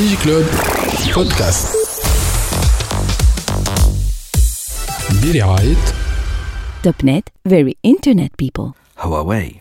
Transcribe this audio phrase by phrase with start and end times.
[0.00, 1.68] Podcast.
[6.82, 8.74] Topnet, very internet people.
[8.96, 9.60] how Huawei.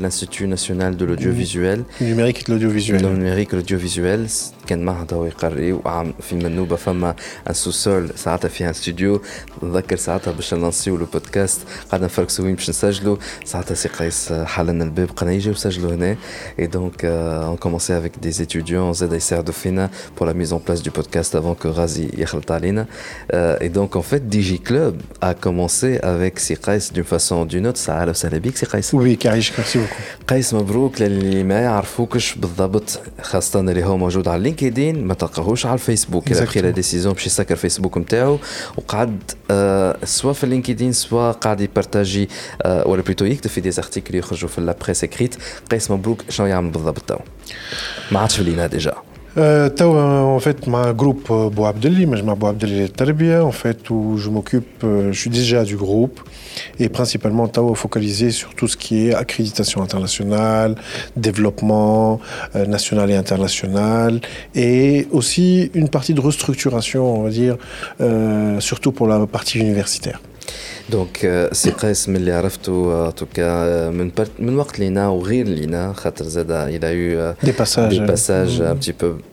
[0.00, 2.04] L'Institut national de l'audiovisuel, mm.
[2.04, 3.00] numérique et de l'audiovisuel.
[3.00, 3.04] Et
[5.84, 6.02] a
[7.46, 8.10] un sous-sol,
[8.72, 9.20] studio.
[9.60, 9.68] A un
[11.06, 11.66] podcast.
[11.86, 12.46] Il y a un podcast.
[16.58, 16.86] Il y a
[20.54, 21.34] un podcast.
[21.34, 21.98] A un podcast.
[21.98, 22.28] Il y a
[28.06, 28.96] un وسهلا بيك سي قيس.
[28.96, 30.24] Oui, Karish, merci beaucoup.
[30.28, 35.74] قيس مبروك للي ما يعرفوكش بالضبط خاصة اللي هو موجود على لينكدين ما تلقاهوش على
[35.74, 36.30] الفيسبوك.
[36.30, 36.58] إذا Exactement.
[36.74, 38.38] ديسيزيون باش يسكر فيسبوك نتاعو
[38.76, 39.18] وقعد
[39.50, 42.28] آه سوا في اللينكدين سوا قاعد يبارتاجي
[42.62, 45.34] آه ولا بلوتو يكتب في دي زارتيكل يخرجوا في لا بريس اكريت
[45.70, 46.22] قيس مبروك.
[46.28, 47.16] شنو يعمل بالضبط؟ تو
[48.12, 48.94] ما عادش في لينا ديجا
[49.36, 52.64] Euh, توا euh, en fait مع جروب بو عبد اللي مجمع بو عبد
[53.42, 56.20] en fait où je m'occupe euh, je suis déjà du groupe
[56.78, 60.76] et principalement توا focalisé sur tout ce qui est accréditation internationale,
[61.16, 62.20] développement
[62.54, 64.20] euh, national et international
[64.54, 67.56] et aussi une partie de restructuration on va dire
[68.00, 70.20] euh, surtout pour la partie universitaire.
[70.90, 72.30] Donc, Cipraïs, mais il y
[76.84, 78.64] a eu des passages mm.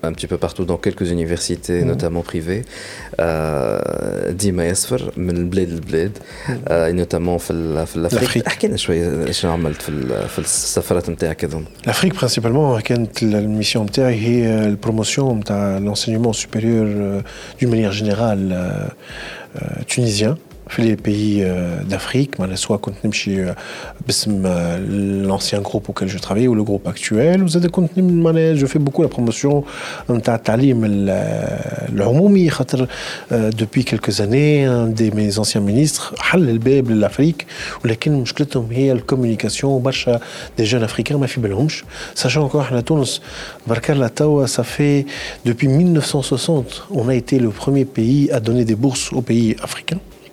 [0.04, 1.88] un petit peu partout dans quelques universités, mm.
[1.88, 2.64] notamment privées,
[3.20, 3.24] mm.
[6.94, 7.38] notamment
[8.06, 8.46] Afrique.
[11.86, 12.78] L'Afrique principalement,
[13.22, 17.22] la mission de est la promotion de l'enseignement supérieur
[17.60, 18.92] d'une manière générale
[19.88, 20.36] tunisienne.
[20.72, 21.52] في لي بيي
[21.90, 23.54] d'Afrique, ben, soit euh,
[24.28, 29.10] euh, l'ancien groupe auquel je travaille ou le groupe actuel, vous je fais beaucoup la
[29.10, 29.66] promotion
[30.10, 30.18] euh,
[33.62, 37.46] depuis quelques années, un de mes anciens ministres حل الباب للافريك
[37.86, 39.92] ولكن مشكلتهم هي الكوميونيكاسيون
[40.58, 41.68] des jeunes africains ما في
[42.16, 42.84] sachant que احنا
[44.48, 45.06] ça fait
[45.46, 50.00] depuis 1960 on a été le premier pays à donner des bourses aux pays africains.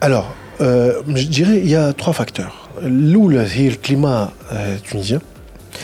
[0.00, 2.68] Alors, euh, je dirais qu'il y a trois facteurs.
[2.82, 5.20] Le climat euh, tunisien.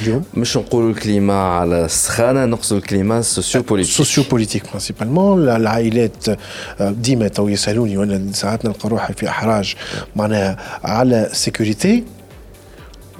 [0.02, 6.90] اليوم مش نقولوا الكليما على السخانة نقصوا الكليما سوسيو بوليتيك سوسيو بوليتيك برانسيبالمون العائلات آه،
[6.90, 9.74] ديما تو يسألوني وأنا ساعات نلقى روحي في إحراج
[10.16, 12.04] معناها على السيكوريتي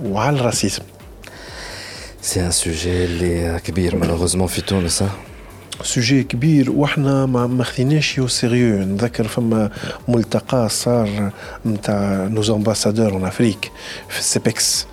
[0.04, 0.82] وعلى الراسيزم
[2.22, 5.10] سي ان سوجي اللي كبير مالوغوزمون في تونس ها
[5.82, 8.78] سوجي كبير وإحنا ما ما خذيناش يو سيريو.
[8.78, 9.70] نذكر فما
[10.08, 11.30] ملتقى صار
[11.66, 13.70] نتاع نوز امباسادور اون افريك
[14.08, 14.86] في السيبكس.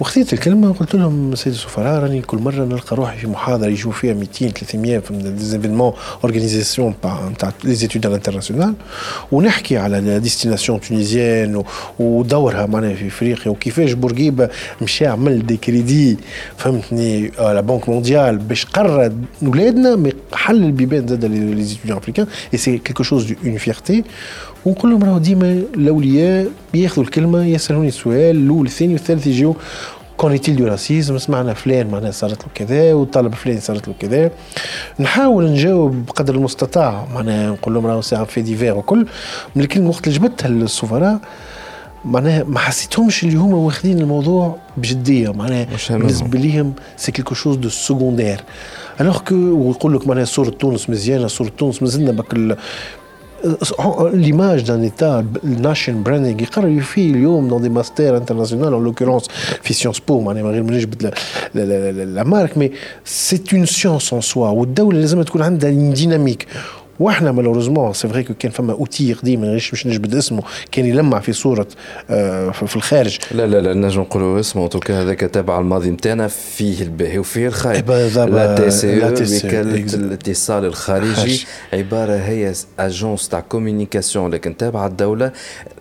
[0.00, 4.14] وخذيت الكلمة وقلت لهم سيد السفراء راني كل مرة نلقى روحي في محاضرة يجوا فيها
[4.14, 5.92] 200 300 في ديزيفينمون
[6.24, 8.74] اورغانيزاسيون نتاع لي زيتود انترناسيونال
[9.32, 11.62] ونحكي على ديستيناسيون تونيزيان
[11.98, 14.48] ودورها معناها في إفريقيا وكيفاش بورقيبة
[14.82, 16.16] مشى عمل دي كريدي
[16.56, 19.12] فهمتني آه، لا بنك مونديال باش قرر
[19.42, 24.04] ولادنا حل البيبان زاد لي زيتوديون افريكان اي سي كيلكو شوز اون فيرتي
[24.64, 29.56] ونقول لهم راهو ديما الأولياء ياخذوا الكلمة يسألوني السؤال الأول الثاني والثالث يجيو
[30.18, 34.30] كونيتيل دو راسيزم سمعنا فلان معناها صارت له كذا والطالب فلان صارت له كذا.
[35.00, 39.06] نحاول نجاوب بقدر المستطاع معناها نقول لهم راهو ساعه في ديفير وكل.
[39.56, 41.18] لكن وقت اللي جبتها للسفراء
[42.04, 45.66] معناها ما حسيتهمش اللي هما واخدين الموضوع بجدية معناها.
[45.90, 48.40] بالنسبة ليهم سي كيلكو شوز دو سكوندير
[49.00, 52.56] الوغ كو ويقول لك معناها صوره تونس مزيانة صوره تونس مازلنا بك
[54.12, 56.36] l'image d'un État, Nashin Brenning,
[56.96, 59.26] il y a eu dans des masters internationaux, en l'occurrence,
[59.74, 60.22] Sciences Po,
[61.54, 62.72] la marque, mais
[63.04, 64.52] c'est une science en soi.
[64.52, 66.46] Ou d'où les hommes ont une dynamique.
[67.00, 70.42] وإحنا مالوريزمون سي فري كان فما اوتي قديم مانيش باش نجبد اسمه
[70.72, 71.66] كان يلمع في صورة
[72.10, 73.18] آه، في الخارج.
[73.30, 77.90] لا لا لا نجم نقولوا اسمه توكا هذاك تابع الماضي نتاعنا فيه الباهي وفيه الخايب.
[77.90, 79.60] لا تي سي
[79.94, 81.46] الاتصال الخارجي.
[81.72, 85.32] عبارة هي اجونس تاع كوميونيكاسيون لكن تابعة الدولة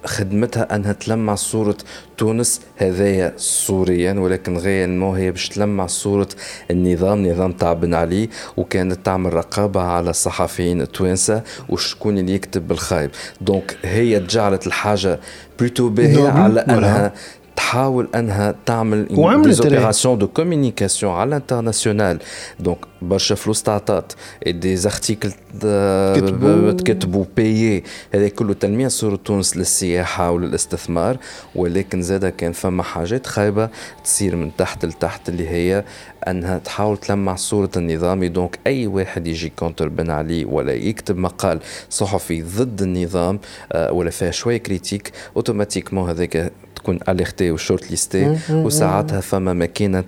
[0.06, 1.78] خدمتها أنها تلمع صورة
[2.18, 6.28] تونس هذايا سوريا ولكن غيالمون هي باش تلمع صورة
[6.72, 13.12] النظام نظام تاع بن علي وكانت تعمل رقابة على الصحفيين التوانسة وشكون اللي يكتب بالخايب.
[13.42, 15.20] دونك هي تجعلت الحاجة
[15.60, 17.14] بلوتو باهية على أنها
[17.58, 22.20] تحاول أنها تعمل des opérations de communication على الانترناسيونال
[22.60, 24.14] دونك برشا فلوس تعطات
[24.48, 25.32] دي زارتيكل
[26.78, 27.84] تكتبوا بيي
[28.14, 31.18] هذا كله تلميع صورة تونس للسياحة وللاستثمار.
[31.56, 33.70] ولكن زاد كان فما حاجات خايبة
[34.04, 35.84] تصير من تحت لتحت اللي هي
[36.28, 38.26] أنها تحاول تلمع صورة النظام.
[38.26, 41.60] دونك أي واحد يجي كونتر بن علي ولا يكتب مقال
[41.90, 43.40] صحفي ضد النظام
[43.90, 50.04] ولا فيها شوية كريتيك اوتوماتيكمون هذاك تكون اليرتي وشورت ليستي وساعتها فما ماكينة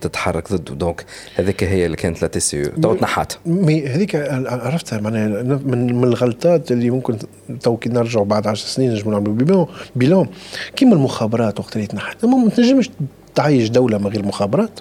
[0.00, 0.74] تتحرك ضده.
[0.74, 1.04] دونك
[1.36, 4.16] هذيك هي اللي كانت لا تي سي تو تنحات مي هذيك
[4.46, 7.18] عرفتها معناها من, من الغلطات اللي ممكن
[7.60, 9.66] تو كي نرجعوا بعد 10 سنين نجموا نعملوا بيلون
[9.96, 10.28] بيلون.
[10.76, 12.90] كيما المخابرات وقت اللي تنحت ما تنجمش
[13.34, 14.80] تعيش دولة من غير مخابرات.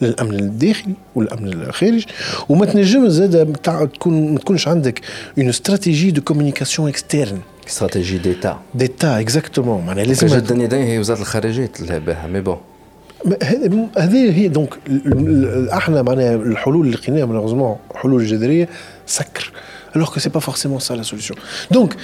[0.00, 2.06] للأمن الداخلي والأمن الخارجي.
[2.48, 3.56] وما تنجمش زاد
[3.94, 5.00] تكون ما تكونش عندك
[5.38, 7.38] اون استراتيجي دو كومونيكاسيون اكسترن
[7.68, 12.56] استراتيجي ديتا ديتا اكزاكتومون معناها لازم جدا يدين هي وزاره الخارجيه بها مي بون
[13.98, 14.74] هذه هي دونك
[15.72, 18.68] إحنا معناها الحلول اللي لقيناها مالوغوزمون حلول جذرية
[19.06, 19.52] سكر.
[19.94, 21.34] Alors que c'est pas forcément ça la solution.
[21.70, 21.96] Donc,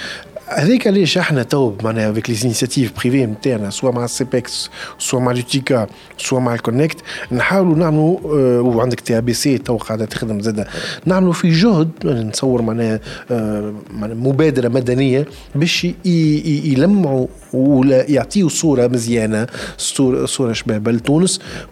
[0.47, 5.31] هذيك علاش إحنا تو معناها افيك لي انيسياتيف بريفي نتاعنا سوا مع السيبكس سوا مع
[5.31, 6.97] لوتيكا سوا مع الكونكت
[7.31, 10.67] نحاولوا نعملوا آه وعندك تي بي سي تو قاعدة تخدم زاده
[11.05, 12.99] نعملوا في جهد نتصور معناها
[13.31, 19.47] آه مبادره مدنيه باش يلمعوا ولا يعطيوا صوره مزيانه
[19.77, 21.39] صوره, شبابه لتونس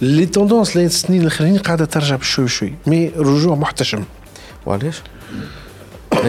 [0.00, 4.04] لي توندونس السنين الأخرين قاعدة ترجع بشوي شوي مي رجوع محتشم.
[4.66, 5.02] وعلاش؟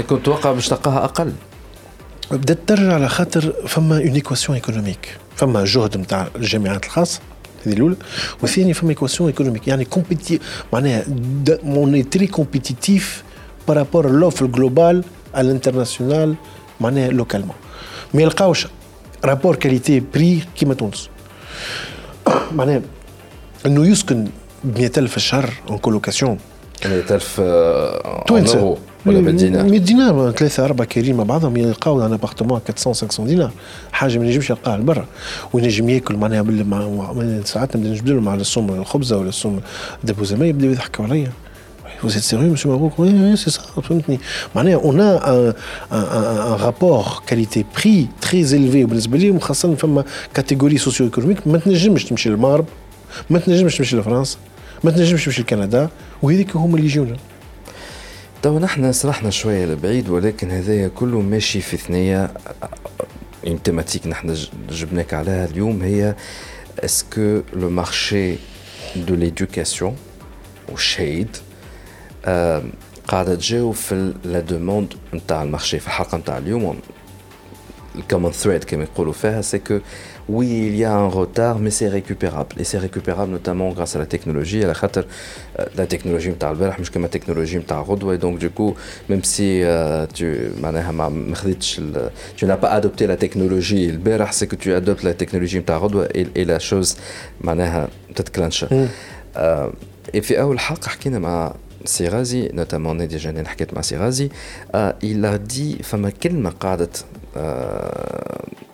[0.09, 1.33] كنت توقع باش تلقاها أقل.
[2.31, 7.19] بدات ترجع على خاطر فما اون ايكواسيون ايكونوميك فما جهد نتاع الجامعات الخاصة
[7.65, 7.95] هذه الأولى
[8.41, 10.39] والثانية فما ايكواسيون ايكونوميك يعني كومبيتي
[10.73, 11.06] معناها
[11.63, 13.23] اون تري كومبيتيتيف
[13.68, 15.03] بارابور لوف الجلوبال
[15.33, 16.35] على الانترناسيونال
[16.81, 17.56] معناها لوكالمون
[18.13, 18.68] ما يلقاوش
[19.25, 21.09] رابور كاليتي بري كيما تونس.
[22.57, 22.81] معناها
[23.65, 24.27] أنه يسكن
[24.63, 26.37] ب 100000 في الشهر اون كولوكاسيون
[26.85, 27.41] 100000
[28.27, 28.75] تونسي
[29.05, 33.51] ولا بالدينار 100 دينار ثلاثة أربعة كريم مع بعضهم يلقاو ان ابارتمون 400 500 دينار.
[33.91, 35.05] حاجة ما ينجمش يلقاها لبرا.
[35.53, 39.61] وينجم ياكل معناها مع ساعات نبدا نجبد لهم على السوم الخبزة ولا السوم
[40.03, 41.31] دبوزة يبداو يضحكوا عليا.
[42.03, 43.61] Vous êtes sérieux, monsieur Maroc Oui, oui c'est ça.
[44.89, 45.49] On a un,
[45.91, 46.03] un,
[46.51, 48.85] un rapport qualité-prix très élevé.
[48.85, 50.03] بالنسبة لي وخاصة فما
[50.33, 52.65] كاتيجوري سوسيو ايكونوميك ما تنجمش تمشي للمغرب.
[53.30, 54.37] ما تنجمش تمشي لفرنسا
[54.83, 55.89] ما تنجمش تمشي لكندا
[56.21, 57.18] وهذيك هما اللي يجونا
[58.41, 62.31] تو نحن سرحنا شوية لبعيد ولكن هذايا كله ماشي في ثنية.
[63.47, 64.35] اون تيماتيك نحن
[64.69, 66.15] جبناك عليها اليوم هي
[66.80, 68.35] اسكو لو مارشي
[68.95, 69.95] دو ليدوكاسيون
[70.69, 71.37] والشهيد
[73.07, 76.80] قاعدة تجاوب في لا دوموند نتاع المارشي في الحلقة نتاع اليوم.
[78.07, 78.86] common thread comme
[79.42, 79.81] c'est que
[80.30, 82.56] oui il y a un retard mais c'est récupérable.
[82.60, 86.80] Et c'est récupérable notamment grâce à la technologie à la euh, la technologie نتاع البارح
[86.80, 88.76] مش كما التكنولوجي نتاع donc du coup
[89.10, 90.52] même si euh, tu
[92.45, 94.00] n'as pas adopté la technologie
[94.31, 96.95] c'est que tu adoptes la technologie نتاع غدوه et, la chose
[97.42, 98.66] معناها تتكلنش
[100.21, 101.54] في اول حلقه حكينا مع
[101.85, 104.30] سيغازي notamment نادي جنان حكيت مع سيغازي
[104.73, 107.06] a dit فما كلمة قعدت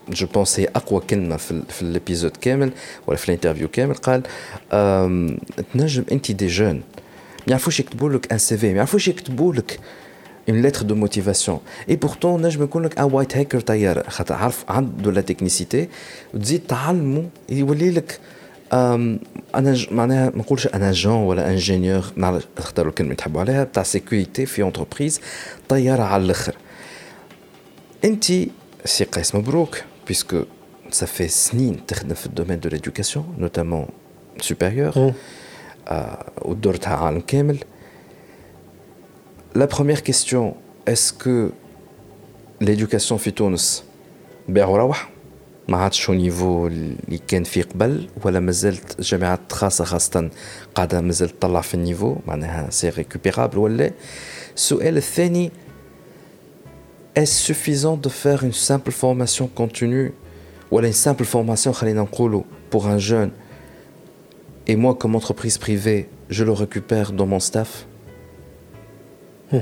[0.10, 2.72] جو بونس هي اقوى كلمه في في الابيزود كامل
[3.08, 4.24] ولا في الانترفيو كامل قال
[5.74, 6.84] تنجم انت دي جون ما
[7.48, 9.80] يعرفوش يكتبوا لك ان سي في ما يعرفوش يكتبوا لك
[10.50, 11.62] une lettre de motivation.
[11.90, 15.90] Et pourtant, je me connais un white hacker tailleur, a de la technicité,
[16.34, 18.20] dit تعلموا يولي لك
[18.72, 19.18] Je
[20.58, 23.04] suis un agent ou ingénieur qui
[23.76, 25.22] la sécurité de l'entreprise.
[25.70, 26.52] Je suis un agent.
[28.04, 28.10] Je
[28.86, 29.70] suis un.
[30.06, 30.36] Puisque
[30.90, 33.88] ça fait ans de l'éducation, notamment
[34.40, 34.98] supérieur.
[39.56, 40.56] La première question:
[40.86, 41.52] est-ce que
[42.62, 43.84] l'éducation est une?
[45.68, 50.30] ما عادش نيفو اللي كان فيه قبل ولا مازالت الجامعات خاصه
[50.76, 52.16] قاعده تطلع في النيفو
[57.16, 60.14] est suffisant de faire une simple formation continue
[60.72, 61.74] ou une simple formation
[62.70, 63.32] pour un jeune
[64.68, 67.88] et moi comme entreprise privée je le récupère dans mon staff
[69.52, 69.62] hmm.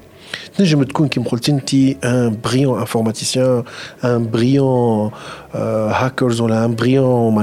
[0.59, 3.63] Je me disais que tu es un brillant informaticien,
[4.03, 5.11] un brillant
[5.55, 7.33] euh, hacker, un brillant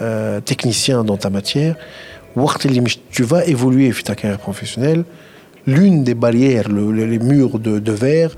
[0.00, 1.76] euh, technicien dans ta matière.
[2.36, 5.04] Si tu vas évoluer dans ta carrière professionnelle,
[5.66, 8.34] l'une des barrières, les murs de verre,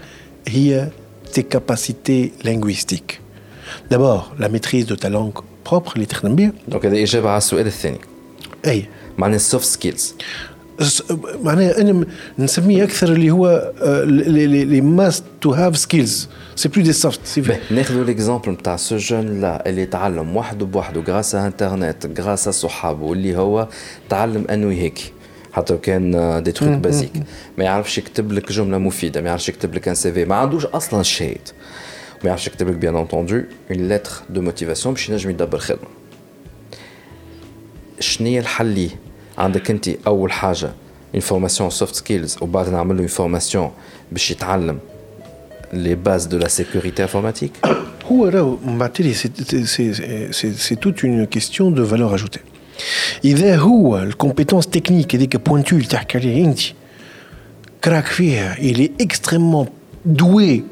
[0.46, 0.90] est
[1.32, 3.20] tes capacités linguistiques.
[3.90, 6.52] D'abord, la maîtrise de ta langue propre, c'est.
[6.68, 7.70] Donc, je vais faire tout ce que je
[9.30, 10.14] des soft skills.
[10.78, 11.72] Il faut avoir des
[14.80, 16.28] compétences.
[16.56, 17.58] Ce n'est plus des soft skills.
[18.76, 19.98] Ce jeune-là, il a
[21.34, 23.68] à Internet, grâce à Sohabou, il a
[25.56, 25.82] appris
[26.42, 27.08] des choses.
[27.56, 28.02] Mais a appris
[29.86, 30.26] un CV.
[32.22, 32.36] Il a
[32.72, 34.94] bien entendu une lettre de motivation.
[39.38, 40.70] عندك انت اول حاجه
[41.16, 43.70] une formation soft skills au bas d'un une formation
[44.12, 44.78] باش يتعلم
[45.74, 47.54] les bases de la sécurité informatique.
[48.10, 48.58] ou alors
[50.32, 52.42] c'est toute une question de valeur ajoutée.
[53.22, 55.86] il est où la compétence technique et que pointu le
[57.80, 58.20] crack
[58.70, 59.66] il est extrêmement
[60.04, 60.64] doué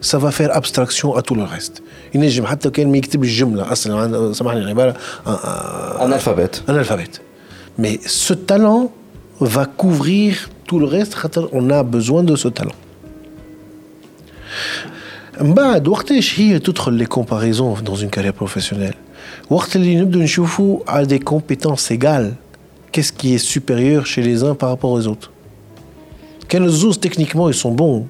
[0.00, 1.82] ça va faire abstraction à tout le reste.
[2.14, 7.18] ينجم حتى كان ما يكتبش جمله اصلا سامحني العباره انا الفابيت انا الفابيت
[7.78, 8.92] mais ce talent
[9.40, 11.16] va couvrir tout le reste.
[11.52, 12.76] On a besoin de ce talent.
[15.40, 18.94] بعد وقتاش هي تدخل لي كومباريزون dans une carrière professionnelle.
[19.50, 22.34] وقت اللي نبداو نشوفوا des compétences égales.
[22.92, 25.30] Qu'est-ce qui est supérieur chez les uns par rapport aux autres?
[26.48, 28.06] كان الزوز techniquement ils sont bons?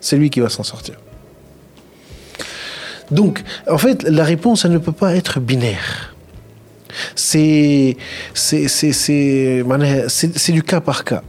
[0.00, 0.94] C'est lui qui va s'en sortir.
[3.10, 6.09] Donc en fait la réponse elle ne peut pas être binaire.
[7.14, 7.96] C'est
[10.48, 11.22] du cas par cas.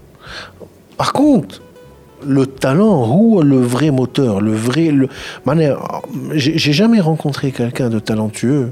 [0.98, 1.62] Par contre,
[2.26, 4.92] le talent ou le vrai moteur, le vrai.
[4.92, 5.08] Le...
[6.34, 8.72] J'ai jamais rencontré quelqu'un de talentueux.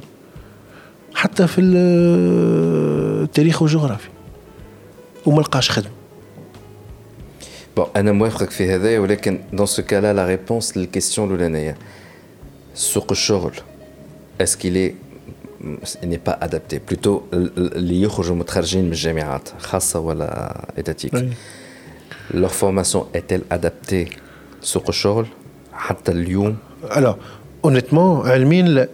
[1.21, 1.73] Hatta fil.
[1.75, 4.09] Euh, Télécho géographie.
[5.25, 5.89] Ou malqash khedm.
[7.75, 11.75] Bon, Anna Mouefrak Fihadeh, ou l'aiken, dans ce cas-là, la réponse, la question l'oulanaya.
[12.73, 13.15] Sur le
[14.39, 14.95] est-ce qu'il est.
[15.65, 15.75] Euh,
[16.05, 16.79] n'est pas adapté.
[16.79, 18.43] Plutôt, euh, euh, les gens ou
[20.77, 21.13] étatique.
[22.33, 24.09] Leur formation est-elle adaptée
[24.61, 25.25] sur le sol
[26.91, 27.17] Alors,
[27.63, 28.87] honnêtement, je ne sais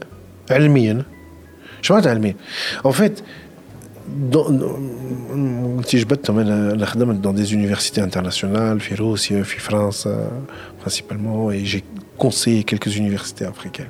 [1.84, 2.34] pas.
[2.84, 3.24] En fait,
[5.86, 6.22] si je bête
[7.22, 10.08] dans des universités internationales, en Russie, en France,
[10.80, 11.84] principalement, et j'ai
[12.18, 13.90] conseillé quelques universités africaines.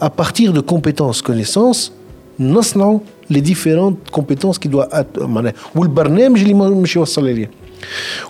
[0.00, 1.92] à partir de compétences, connaissances,
[2.38, 5.20] nous avons les différentes compétences qui doivent être.
[5.74, 7.48] Ou le barnème, je l'ai dit,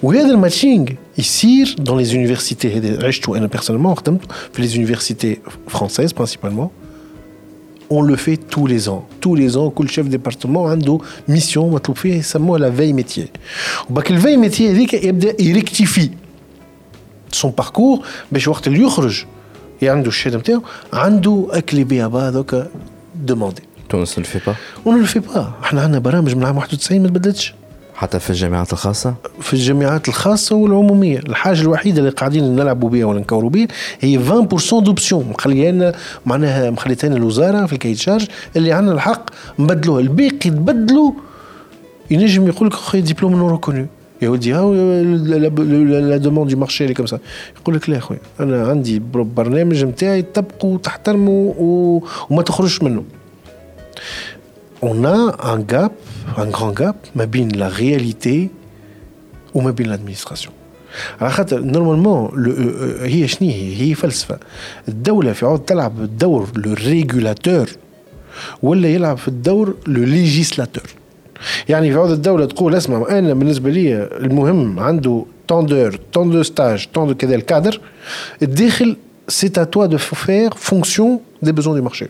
[0.02, 6.12] وهذا الماتشينغ يصير دون لي زونيفرسيتي هذه عشت وانا بيرسونيلمون خدمت في لي زونيفرسيتي فرونسيز
[6.12, 6.68] برينسيبالمون
[7.90, 9.06] on le fait tous les ans.
[9.20, 12.20] Tous les ans, le chef de département a une mission, on fait
[12.58, 13.30] la veille métier.
[13.88, 14.66] Bah, la veille métier,
[15.38, 16.10] il rectifie
[17.32, 19.14] son parcours, mais je vais le
[19.82, 22.56] عنده الشهاده نتاعو عنده اكلي بها هذوك
[23.14, 23.62] دوموندي.
[23.88, 27.54] تونس ne le fait pas إحنا عندنا برامج من عام 91 ما تبدلتش.
[27.94, 31.18] حتى في الجامعات الخاصة؟ في الجامعات الخاصة والعمومية.
[31.18, 33.66] الحاجة الوحيدة اللي قاعدين نلعبوا بها ولا نكوروا بها
[34.00, 35.94] هي 20% دوبسيون مخلينا
[36.26, 40.00] معناها مخليتها الوزارة في الكاي شارج اللي عندنا الحق نبدلوها.
[40.00, 41.12] الباقي تبدلوا
[42.10, 43.60] ينجم يقول لك أخويا ديبلوم نو
[44.20, 47.18] et on dit ah la, demande du marché est comme ça.
[47.66, 48.08] Il clair
[48.38, 49.00] on a dit
[56.46, 58.50] grand gap mais bien la réalité
[59.54, 60.52] ou mais bien l'administration.
[61.20, 61.32] Alors
[61.62, 63.96] normalement le il est ni il
[71.68, 76.42] يعني في عوض الدولة تقول اسمع أنا بالنسبة لي المهم عنده طون دور طون دو
[76.42, 77.80] ستاج دو كذا الكادر
[78.42, 78.96] الداخل
[79.28, 82.06] سي à toi de faire fonction des besoins marché.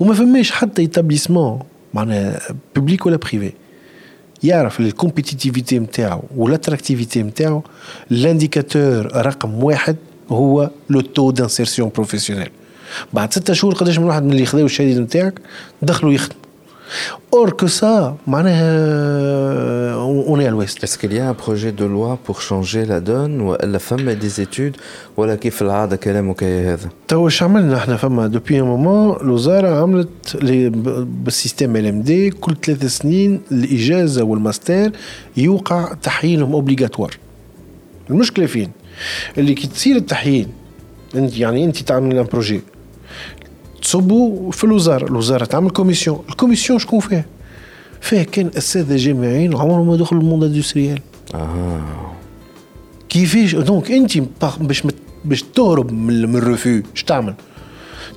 [0.00, 1.58] وما فماش حتى ايتابليسمون
[1.94, 2.40] معناها
[2.76, 3.52] بوبليك ولا بريفي
[4.42, 7.62] يعرف الكومبيتيتيفيتي نتاعو والاتراكتيفيتي نتاعو
[8.10, 9.96] الانديكاتور رقم واحد
[10.28, 12.50] هو لو تو دانسيرسيون بروفيسيونيل
[13.12, 15.40] بعد ستة شهور قداش من واحد من اللي خذاو الشهادة نتاعك
[15.82, 16.42] دخلوا يخدموا.
[17.30, 18.16] Or que ça,
[20.30, 20.76] on est à l'ouest.
[20.84, 24.08] Est-ce qu'il y a un projet de loi pour changer la donne ou la femme
[24.08, 24.76] a des études
[25.16, 30.36] ولا كيف العادة كلامك هذا؟ تو واش عملنا إحنا فما دوبي ان مومون الوزارة عملت
[31.24, 34.90] بالسيستم ال ام دي كل ثلاث سنين الإجازة والماستر
[35.36, 37.16] يوقع تحيينهم اوبليغاتوار.
[38.10, 38.70] المشكلة فين؟
[39.38, 40.48] اللي كي تصير التحيين
[41.14, 42.60] انت يعني انت تعمل ان بروجي
[43.82, 45.06] تصبوا في الوزارة.
[45.06, 47.26] الوزارة تعمل كوميسيون الكوميسيون شكون فيه؟
[48.00, 51.00] فيه كان اساتذه جامعيين عمرهم ما دخلوا الموند إندستريال.
[51.34, 52.12] آه.
[53.08, 54.18] كيفاش؟ دونك انت
[54.60, 54.82] باش
[55.24, 57.34] باش تهرب من الرفو اش تعمل؟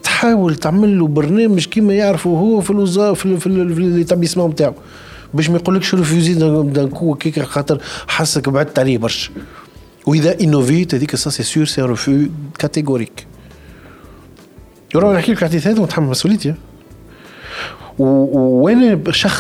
[0.04, 4.74] تحاول تعمل له برنامج كيما يعرفوا هو في الوزارة في, في, في نتاعو
[5.34, 9.32] باش ما يقولكش ريفوزي دان كو كيك خاطر حاسك بعدت عليه برشا.
[10.06, 12.26] وإذا انوفيت هذيك سا سي سور سي ريفو
[12.60, 13.28] كاتيجوريك
[14.94, 16.56] Il y a des choses qui sont très bien.
[17.98, 18.02] Et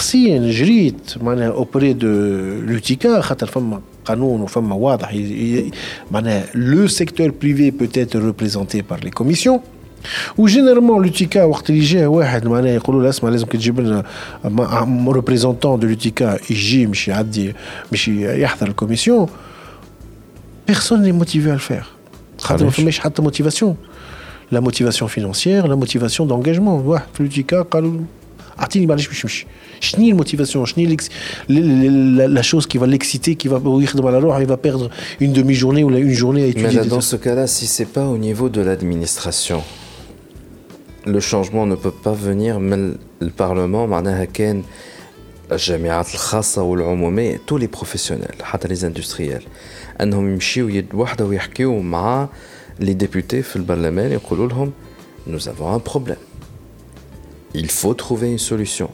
[0.07, 0.31] si
[1.21, 3.21] on a un projet auprès de l'UTICA,
[6.53, 9.61] le secteur privé peut être représenté par les commissions.
[10.37, 12.11] Ou généralement, l'UTICA, qui est un
[15.07, 16.37] représentant de l'UTICA,
[20.65, 21.97] personne n'est motivé à le faire.
[22.37, 23.77] C'est une motivation
[24.51, 26.83] la motivation financière, la motivation d'engagement.
[29.81, 30.63] Chenille motivation,
[31.49, 33.59] la chose qui va l'exciter, qui va
[34.39, 36.79] il va perdre une demi-journée ou une journée à étudier.
[36.81, 39.61] Mais dans ce cas-là, si c'est pas au niveau de l'administration,
[41.05, 42.77] le changement ne peut pas venir, mais
[43.19, 43.87] le Parlement,
[47.45, 49.43] tous les professionnels les industriels
[50.01, 50.85] انهم يمشيو يد
[52.79, 54.71] les députés dans le Parlement disent
[55.27, 56.17] nous avons un problème.
[57.55, 58.89] Il faut trouver une solution.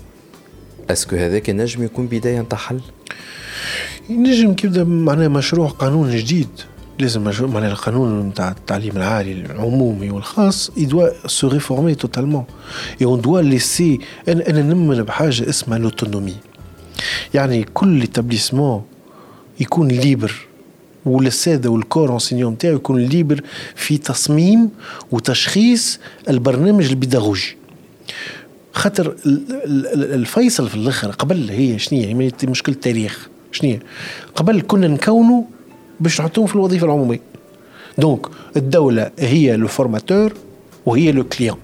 [0.88, 2.82] Est-ce que هذاك نجم يكون بداية حل؟
[4.56, 6.50] كيبدا معناها مشروع قانون جديد
[7.00, 11.10] لازم مشروع معناها القانون نتاع التعليم العالي العمومي والخاص يدوا
[21.06, 23.42] والساده والكور انسينيون نتاعو يكون ليبر
[23.76, 24.70] في تصميم
[25.12, 27.58] وتشخيص البرنامج البيداغوجي.
[28.74, 29.16] خاطر
[29.96, 33.78] الفيصل في الآخر قبل هي شنو هي مشكلة تاريخ شنو
[34.36, 35.44] قبل كنا نكونوا
[36.00, 37.22] باش نحطوهم في الوظيفة العمومية.
[37.98, 40.34] دونك الدولة هي لو فورماتور
[40.86, 41.58] وهي لو كليون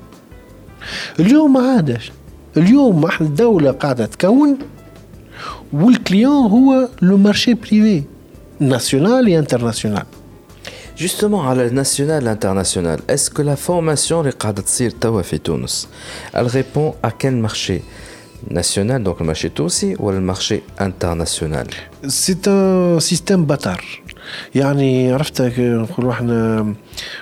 [1.20, 2.12] اليوم ما عادش
[2.58, 4.58] اليوم إحنا الدولة قاعدة تكون
[5.74, 8.04] والكليون هو لو مارشي بريفي
[8.60, 10.06] national et international.
[10.96, 14.24] Justement, à la nationale et internationale, est-ce que la formation
[16.34, 17.84] elle répond à quel marché
[18.50, 21.68] national, donc le marché aussi, ou le marché international?
[22.08, 23.82] C'est un système bâtard.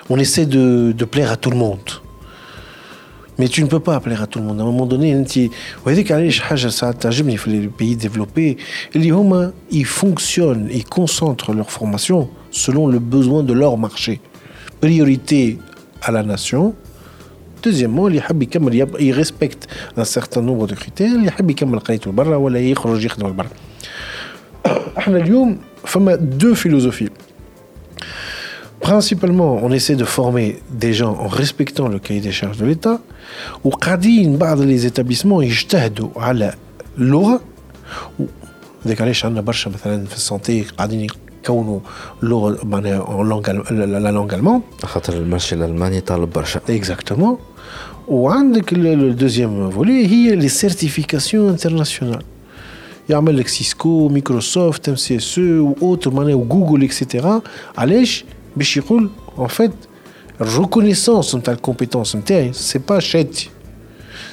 [0.08, 2.05] on essaie de, de plaire à tout le monde.
[3.38, 4.60] Mais tu ne peux pas plaire à tout le monde.
[4.60, 5.24] À un moment donné,
[5.86, 8.56] وهذيك علاش حاجه ساعات تعجبني في les pays développés
[8.96, 14.20] اللي هما ils fonctionnent ils concentrent leur formation selon le besoin de leur marché.
[14.80, 15.58] Priorité
[16.02, 16.74] à la nation.
[17.62, 18.42] Deuxièmement, اللي حاب
[19.96, 21.80] un certain nombre de critères اللي حاب يكمل
[25.84, 27.10] فما deux philosophies.
[28.86, 33.00] Principalement, on essaie de former des gens en respectant le cahier des charges de l'État.
[33.64, 36.54] Ou quand une part de les établissements, ils t'adou à la
[36.96, 37.40] Lore.
[38.20, 38.28] Ou
[38.84, 40.06] d'aller chercher la part chez certaines
[43.08, 44.62] en langue allemande.
[46.68, 47.40] Exactement.
[48.06, 52.22] Ou le deuxième volet, il y a les certifications internationales.
[53.08, 56.10] Il Y a Microsoft, Cisco, Microsoft, MCSE, ou autre
[56.44, 57.24] Google, etc.
[58.56, 59.72] Mais Chirul, en fait,
[60.40, 63.50] reconnaissance de la compétence, ce n'est pas chète.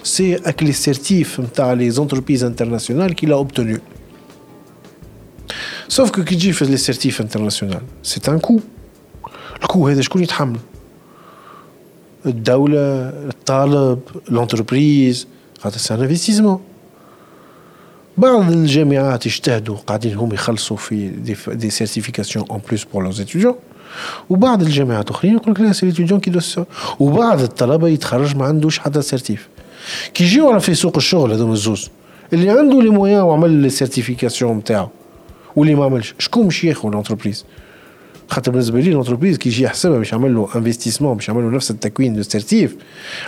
[0.02, 1.40] C'est avec les certifs,
[1.78, 3.80] les entreprises internationales qu'il a obtenu.
[5.88, 8.62] Sauf que qui fait les certifs internationaux C'est un coût.
[9.62, 10.28] Le coût, c'est qu'on y
[12.26, 15.28] Le talab, l'entreprise,
[15.78, 16.62] c'est un investissement.
[18.18, 23.56] بعض الجامعات يجتهدوا قاعدين هم يخلصوا في دي, دي سيرتيفيكاسيون اون بلوس بور لوز اتيديون
[24.30, 26.32] وبعض الجامعات أخرين يقول لك لا سي ليتيديون كي
[27.00, 29.48] وبعض الطلبة يتخرج ما عندوش حتى سيرتيف.
[30.14, 31.90] كي يجيو على في سوق الشغل هذوما الزوز
[32.34, 34.88] اللي عنده لي مويان وعمل لي سيرتيفيكاسيون نتاعو
[35.56, 37.46] واللي ما عملش شكون باش ياخذ لونتربريز
[38.28, 41.72] خاطر بالنسبة لي لونتربريز كي يجي يحسبها باش يعمل له انفستيسمون باش يعمل له نفس
[41.72, 42.76] التكوين دو سيرتيف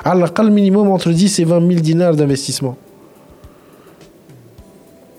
[0.05, 2.75] على الأقل مينيموم اونتر 10 و 20 دينار دانفستيسمون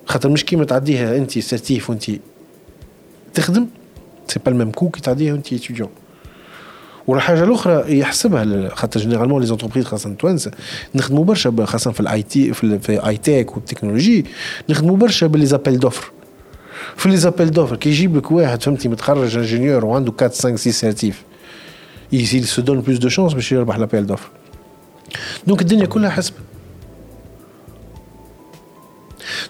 [0.07, 2.05] خاطر مش كيما تعديها انت سيرتيف وانت
[3.35, 3.67] تخدم؟
[4.29, 5.89] سي با الميم كو كي تعديها وانت اتيديون
[7.07, 10.51] والحاجة الاخرى يحسبها خاطر جينيرالمون لي زونتربريز خاصه توانسه
[10.95, 14.25] نخدموا برشا خاصه في الاي تي في الاي تيك والتكنولوجي
[14.69, 16.11] نخدموا برشا باللي زابيل دوفر
[16.97, 20.71] في لي زابيل دوفر كي يجيب لك واحد فهمتي متخرج انجينيور وعنده 4 5 6
[20.71, 21.23] سيرتيف
[22.13, 24.29] يزيد سو دون بلوس دو شانس باش يربح لابيل دوفر
[25.47, 26.37] دونك الدنيا كلها حسبه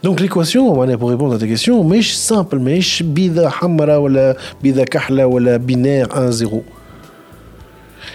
[0.03, 4.09] Donc l'équation, pour répondre à ta question, mais simple, mais bida hamara ou
[4.63, 6.63] bida kahla ou binaire 1-0.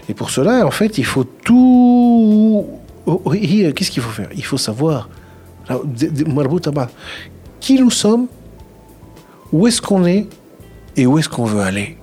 [0.09, 2.65] Et pour cela, en fait, il faut tout.
[3.05, 4.29] Qu'est-ce qu'il faut faire?
[4.35, 5.09] Il faut savoir
[7.59, 8.27] qui nous sommes,
[9.51, 10.27] où est-ce qu'on est
[10.97, 11.97] et où est-ce qu'on veut aller?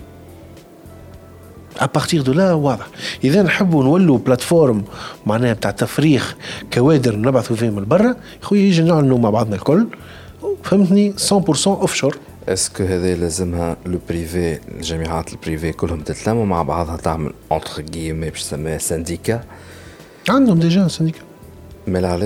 [1.78, 2.86] ابارتيغ دو لا واضح
[3.24, 4.84] إذا نحبوا نولوا بلاتفورم
[5.26, 6.36] معناها بتاع تفريخ
[6.72, 9.86] كوادر نبعثوا فيهم لبرا خويا يجي نعلنوا مع بعضنا الكل.
[10.62, 17.32] فهمتني؟ 100% اوفشور اسكو هذا لازمها لو بريفي الجامعات البريفي كلهم تتلاموا مع بعضها تعمل
[17.52, 19.44] اونتر كيمي باش تسميها سانديكا
[20.28, 21.20] عندهم ديجا سانديكا
[21.86, 22.18] Mais là,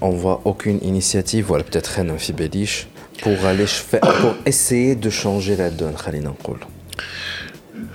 [0.00, 2.88] on voit aucune initiative, voilà, peut-être في amphibeliche,
[3.22, 6.58] pour aller faire, pour essayer de changer la donne, نقول.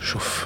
[0.02, 0.46] شوف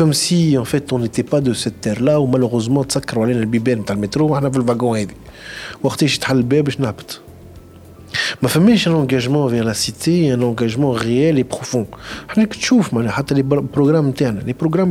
[0.00, 3.84] comme si en fait on n'était pas de cette terre-là où malheureusement تسكروا علينا البيبان
[3.84, 5.08] تاع المترو وحنا في الفاغون هذه
[5.82, 7.20] وقتاش تحل الباب باش نهبط
[8.42, 11.86] ما فماش ان انجاجمون فيغ لا سيتي ان انجاجمون ريال اي بروفون
[12.28, 14.90] حنا كتشوف معناها حتى لي بروغرام نتاعنا لي بروغرام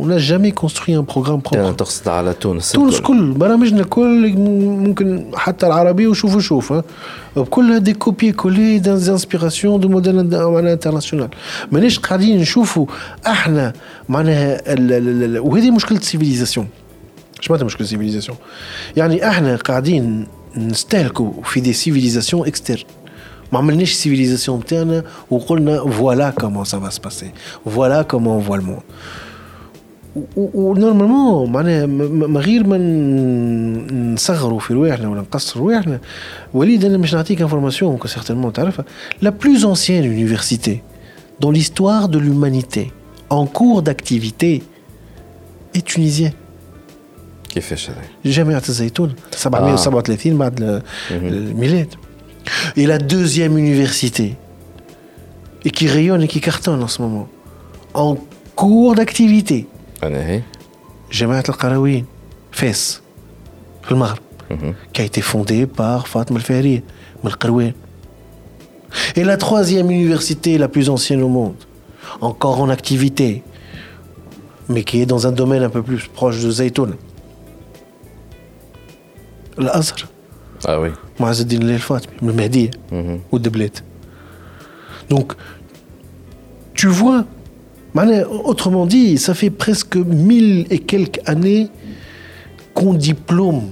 [0.00, 1.60] on n'a jamais construit un programme propre.
[7.54, 11.28] On a des copies collées dans les inspirations du modèle international.
[11.70, 11.90] On a des
[21.74, 22.80] civilisations externes.
[23.52, 25.90] On a des civilisations internes où on a des côtés.
[25.90, 27.32] Voilà comment ça va se passer.
[27.66, 28.80] Voilà comment on voit le monde.
[30.36, 31.46] Normalement.
[39.22, 40.82] La plus ancienne université
[41.38, 42.92] dans l'histoire de l'humanité
[43.28, 44.62] en cours d'activité
[45.74, 46.32] est tunisienne.
[52.76, 54.36] Et la deuxième université
[55.70, 56.40] qui rayonne et qui
[56.82, 57.28] en ce moment
[57.94, 58.16] en
[58.54, 59.66] cours d'activité.
[60.02, 60.42] أنا هي
[61.12, 62.04] جماعة القرويين
[62.52, 63.00] فاس
[64.92, 66.82] qui a été fondée par Fatma El-Fahri,
[69.16, 71.54] Et la troisième université la plus ancienne au monde,
[72.20, 73.42] encore en activité,
[74.68, 76.96] mais qui est dans un domaine un peu plus proche de Zaytoun.
[79.58, 80.08] L'Azhar.
[80.66, 80.90] Ah oui.
[82.22, 83.20] Le Mahdi, mhm.
[83.30, 83.72] ou Deblet.
[85.08, 85.34] Donc,
[86.74, 87.24] tu vois
[87.94, 91.68] Autrement dit, ça fait presque mille et quelques années
[92.74, 93.70] qu'on diplôme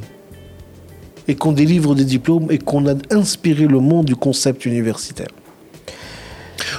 [1.28, 5.32] et qu'on délivre des diplômes et qu'on a inspiré le monde du concept universitaire.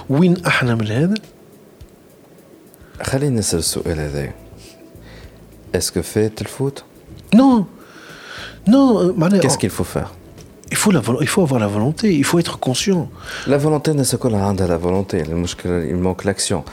[0.09, 1.15] وين احنا من هذا؟
[3.01, 4.29] خلينا نسال السؤال هذا
[5.75, 6.83] اسكو فات الفوت؟
[7.35, 7.65] نو
[8.67, 9.71] نو معناها كيس كيل
[10.71, 13.09] Il faut, la, il faut avoir la volonté, il faut être conscient.
[13.47, 15.23] La volonté, c'est quoi la volonté
[15.91, 16.63] il manque l'action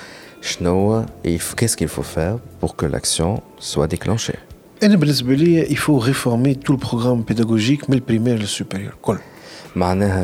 [1.25, 4.39] et qu'est-ce qu'il faut faire pour que l'action soit déclenchée?
[4.83, 8.97] Il faut réformer tout le programme pédagogique, mais le primaire et le supérieur.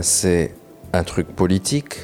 [0.03, 0.55] C'est
[0.93, 1.97] un truc politique?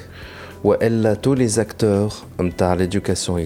[0.65, 0.75] Où
[1.23, 3.39] tous les acteurs hum, de l'éducation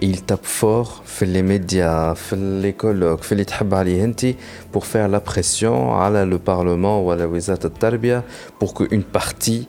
[0.00, 4.36] ils tapent fort dans les médias, dans les colloques, dans les
[4.72, 8.24] pour faire la pression à le Parlement ou à la Wizat Tarbia
[8.58, 9.68] pour qu'une partie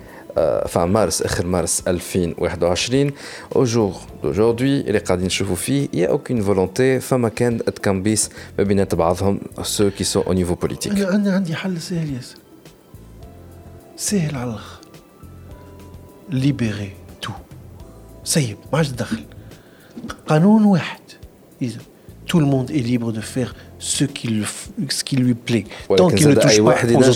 [0.37, 3.09] Euh, fin mars, mars 2021,
[3.53, 5.01] au jour d'aujourd'hui, les
[5.91, 8.29] il n'y a aucune volonté, femme Kend et Kambis,
[9.63, 10.93] ceux qui sont au niveau politique
[23.81, 24.43] ce qui,
[24.89, 25.65] ce qui lui plaît.
[25.97, 27.13] Tant qu'il ne touche pas aux autres.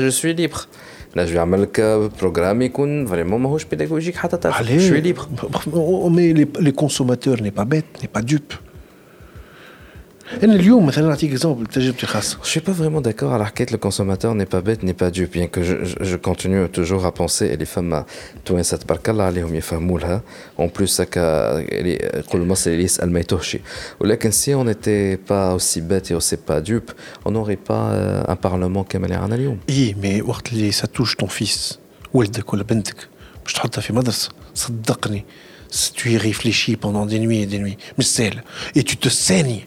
[0.00, 0.68] Je suis libre.
[1.14, 2.62] Là, je vais faire le programme
[3.06, 4.16] vraiment pédagogique.
[4.68, 5.28] Je suis libre.
[5.72, 8.54] Oh, mais les, consommateurs n'est pas bête, n'est pas dupe.
[10.40, 10.58] Je ne
[12.44, 15.48] suis pas vraiment d'accord à l'arquette, le consommateur n'est pas bête, n'est pas Dieu, bien
[15.48, 18.04] que je, continue toujours à penser, et les femmes, ah, à
[20.06, 20.22] hein.
[20.56, 21.04] en plus, ça
[24.30, 26.92] si on n'était pas aussi bête et aussi pas dupe,
[27.24, 29.58] on n'aurait pas euh, un parlement comme les Analium.
[29.68, 30.22] Oui, mais
[30.72, 31.78] ça touche ton fils,
[32.14, 33.08] ولدك ولا بنتك
[33.44, 35.24] باش تحطها في مدرسه صدقني
[35.94, 38.04] tu y réfléchis pendant des nuits et des nuits, mais
[38.74, 39.66] et tu te saignes.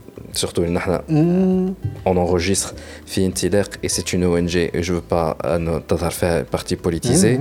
[0.33, 0.63] surtout
[2.05, 2.73] on enregistre
[3.05, 5.37] Fintilek et c'est une ONG et je veux pas
[6.11, 7.39] faire parti politisé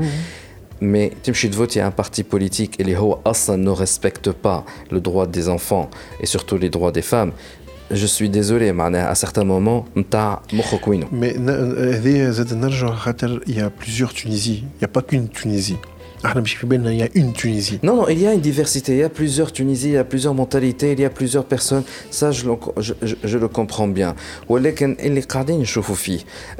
[0.81, 4.64] mais Timchid Vote il y a un parti politique et les Assa ne respecte pas
[4.90, 7.33] le droit des enfants et surtout les droits des femmes.
[7.90, 11.35] Je suis désolé mais à certains moments mais
[13.46, 14.64] il y a plusieurs Tunisies.
[14.64, 15.76] Il n'y a pas qu'une Tunisie
[16.23, 17.79] ah, hein, il y a une Tunisie.
[17.83, 18.93] Non, non, il y a une diversité.
[18.93, 21.83] Il y a plusieurs Tunisies, il y a plusieurs mentalités, il y a plusieurs personnes.
[22.11, 22.45] Ça, je
[23.39, 24.15] le comprends bien.
[24.49, 26.51] Mais il y a des choses qui sont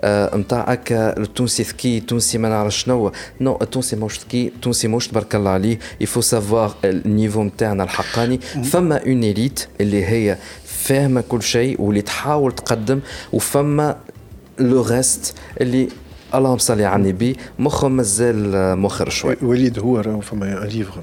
[5.11, 5.79] très différentes.
[6.01, 7.85] Il faut savoir euh, le niveau interne.
[8.16, 12.51] Il y a une élite qui est ferme à tout le monde, qui est en
[12.51, 13.03] train de
[13.38, 13.87] se faire.
[14.59, 15.35] Et le reste,
[16.34, 21.00] اللهم صل على النبي مخه مازال مخر شوي وليد هو راه فما ان ليفغ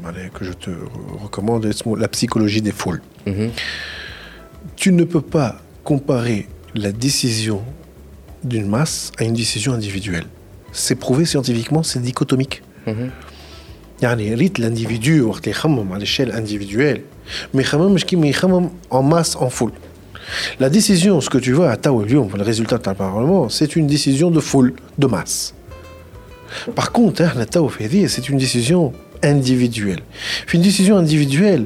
[4.76, 7.62] tu ne peux pas comparer la décision
[8.44, 10.26] d'une masse à une décision individuelle.
[10.72, 12.62] C'est prouvé scientifiquement, c'est dichotomique.
[12.88, 14.60] Mm-hmm.
[14.60, 17.02] L'individu, à l'échelle individuelle,
[17.54, 17.64] mais
[18.90, 19.72] en masse, en foule.
[20.60, 24.32] La décision, ce que tu vois à Taoulium, le résultat d'un parlement, c'est une décision
[24.32, 25.54] de foule, de masse.
[26.76, 27.32] Par contre, hein,
[28.08, 30.00] c'est une décision individuelle.
[30.54, 31.66] Une décision individuelle,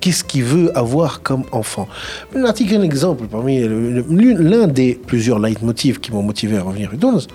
[0.00, 1.86] qu'est-ce qu'il veut avoir comme enfant?
[2.34, 2.44] Un
[2.82, 6.90] exemple parmi l'un des plusieurs leitmotifs qui m'ont motivé à revenir?
[6.90, 7.28] À Tunis.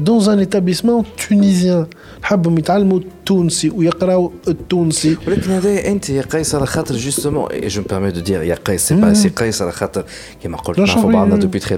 [0.00, 1.88] Dans un établissement tunisien.
[2.22, 8.10] حبهم يتعلموا التونسي ويقراوا التونسي ولكن هذا انت يا قيس على خاطر جوستومون جو بيرمي
[8.10, 10.04] دو دير يا قيس سي با سي قيس على خاطر
[10.42, 11.76] كما قلت نعرفوا بعضنا دوبي تري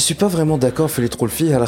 [0.00, 0.90] suis pas vraiment d'accord,
[1.54, 1.64] à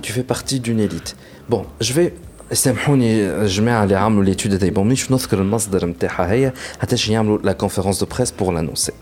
[0.00, 1.16] tu fais partie d'une élite.
[1.48, 2.14] Bon, je vais
[2.52, 7.52] سامحوني الجماعه اللي عملوا ليتود هذايا بون مانيش نذكر المصدر نتاعها هي حتى يعملوا لا
[7.52, 8.92] كونفيرونس دو بريس بور لانونسي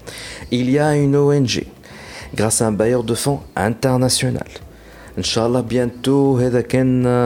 [0.53, 1.65] il y a une ONG
[2.35, 4.49] grâce à un bailleur de fonds international
[5.19, 6.39] Inch'Allah, bientôt,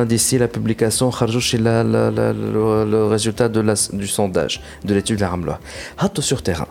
[0.06, 6.68] d'ici la publication, le résultat du sondage, de l'étude de la sur terrain.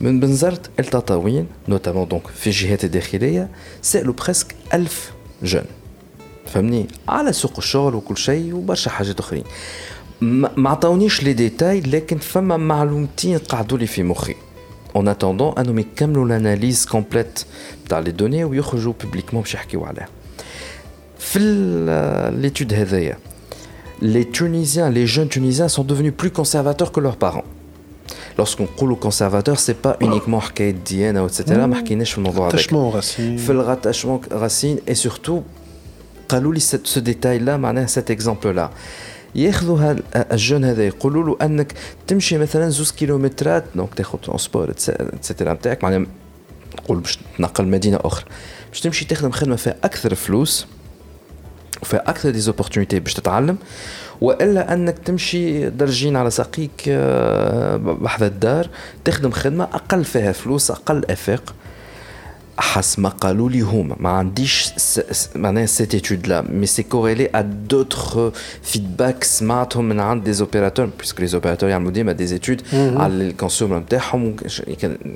[0.00, 3.48] من بنزرت التطاوين نوتامون دونك في الجهات الداخليه
[3.82, 5.12] سالوا بريسك 1000
[5.42, 5.64] جون
[6.46, 9.44] فهمني؟ على سوق الشغل وكل شيء وبرشا حاجات اخرين
[10.20, 14.34] ما عطاونيش لي ديتاي لكن فما معلومتين قعدوا لي في مخي.
[14.98, 17.44] En attendant انهم يكملوا l'analyse complète
[17.88, 20.08] تاع لي دوني ويخرجوا publiquement باش يحكيوا عليها.
[21.18, 21.38] في
[22.42, 22.72] l'étude
[24.02, 27.44] les jeunes tunisiens sont devenus plus conservateurs que leurs parents.
[28.38, 30.42] Lorsqu'on coule au conservateur c'est pas uniquement
[31.28, 31.82] etc ما
[34.30, 35.42] racine et surtout
[36.34, 38.70] قالوا لي ce détail là معناها cet exemple là
[39.34, 41.72] ياخذوا الجون هذا يقولوا له أنك
[42.06, 46.06] تمشي مثلا زوز كيلومترات دونك تاخذ ترونسبور اتسيتيرا نتاعك معناها
[46.78, 48.24] نقول باش تنقل مدينة أخرى.
[48.70, 50.66] باش تمشي تخدم خدمه فيها أكثر فلوس
[51.82, 53.56] وفيها أكثر ديزوبورتونيتي باش تتعلم
[54.20, 56.88] وإلا أنك تمشي درجين على ساقيك
[58.02, 58.68] بحذا الدار
[59.04, 61.54] تخدم خدمه أقل فيها فلوس أقل إفاق.
[62.58, 64.68] حسب قالوا لي هما ما عنديش
[65.96, 72.16] étude mais c'est corrélé à d'autres feedbacks سمعتهم des opérateurs puisque les opérateurs يعملوا ديما
[72.16, 72.62] des études.
[72.74, 74.36] على الكونسيومر نتاعهم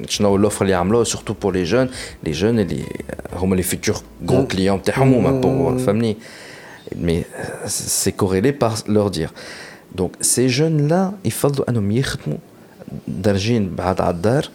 [0.09, 1.88] شنو l'offre اللي surtout pour les jeunes.
[2.24, 4.48] Les jeunes euh, hum, les futurs gros mm.
[4.48, 5.40] clients hum, mm-hmm.
[5.40, 6.14] pour euh,
[6.96, 9.33] mais euh, c'est corrélé par leur dire.
[9.94, 12.38] Donc ces jeunes là يفضلوا انهم يخدموا
[13.09, 14.51] دارجين بعد على الدار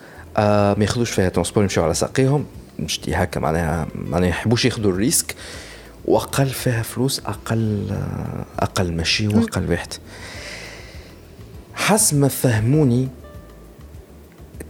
[2.79, 5.36] نشتي هكا معناها معناها يحبوش ياخذوا الريسك
[6.05, 7.97] وأقل فيها فلوس أقل
[8.59, 9.93] أقل ماشي وأقل واحد
[11.73, 13.07] حسب ما فهموني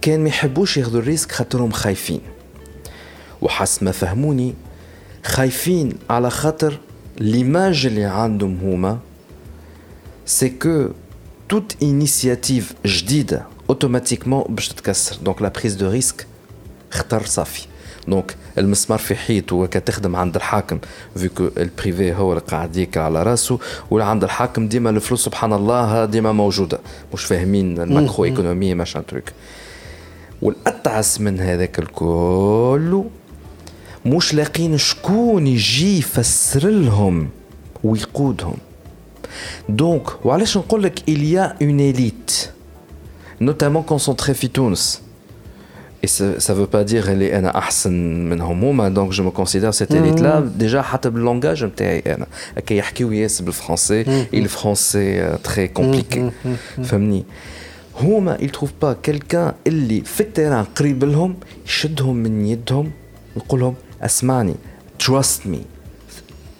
[0.00, 2.20] كان ما يحبوش ياخذوا الريسك خاطرهم خايفين.
[3.42, 4.54] وحسب ما فهموني
[5.24, 6.80] خايفين على خاطر
[7.18, 8.98] ليماج اللي عندهم هما
[10.26, 10.88] سي كو
[11.48, 15.16] توت انيسياتيف جديدة اوتوماتيكمون باش تتكسر.
[15.16, 16.26] دونك لا بريز دو ريسك
[16.92, 17.66] اختار صافي.
[18.08, 20.78] دونك المسمار في حيط وكتخدم عند الحاكم
[21.16, 23.58] فيكو البريفي هو اللي قاعد ياكل على راسه
[23.90, 26.78] ولا عند الحاكم ديما الفلوس سبحان الله ديما موجودة.
[27.14, 29.24] مش فاهمين الماكرو ايكونومي ماشان تروك
[30.42, 33.04] والأتعس من هذاك الكل
[34.06, 37.28] مش لاقين شكون يجي يفسر لهم
[37.84, 38.56] ويقودهم.
[39.68, 42.50] دونك وعلاش نقول لك إليا اون إليت
[43.40, 45.03] نوتامون كونسونتري في تونس.
[46.04, 47.96] Et ça ne veut pas dire elle est ahsan
[48.30, 50.40] hein, donc je me considère cette élite-là.
[50.40, 50.52] Mm.
[50.64, 54.26] Déjà, le langage, le français, mm, mm.
[54.36, 56.20] et le français euh, très compliqué.
[56.82, 57.24] فهمني
[58.00, 61.34] هما ils trouvent pas quelqu'un اللي في التيران قريب لهم
[61.66, 62.90] يشدهم من يدهم
[63.36, 64.54] يقول لهم اسمعني
[65.02, 65.73] trust me.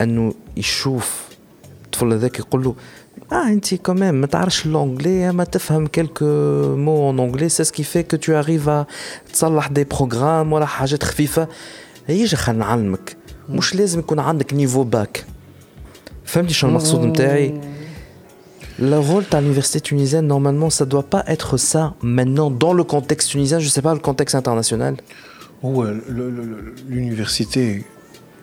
[0.00, 1.28] انه يشوف
[1.84, 2.74] الطفل هذاك يقول له
[3.30, 7.84] Ah, tu quand même, tu l'anglais, tu comprends quelques mots en anglais, c'est ce qui
[7.84, 8.86] fait que tu arrives à
[9.70, 11.48] des programmes ولا حاجات خفيفة.
[12.08, 13.16] يجي خلينا نعلمك
[13.48, 15.24] مش لازم يكون عندك نيفو باك.
[16.24, 17.60] فهمتي شنو المقصود نتاعي؟
[18.80, 22.84] Le rôle de l'université tunisienne, normalement, ça ne doit pas être ça maintenant dans le
[22.84, 24.94] contexte tunisien, je ne sais pas le contexte international.
[25.64, 25.92] Ouais,
[26.88, 27.84] l'université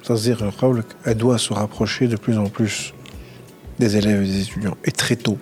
[0.09, 2.93] euh, elle doit se rapprocher de plus en plus
[3.79, 5.37] des élèves et des étudiants, et très tôt.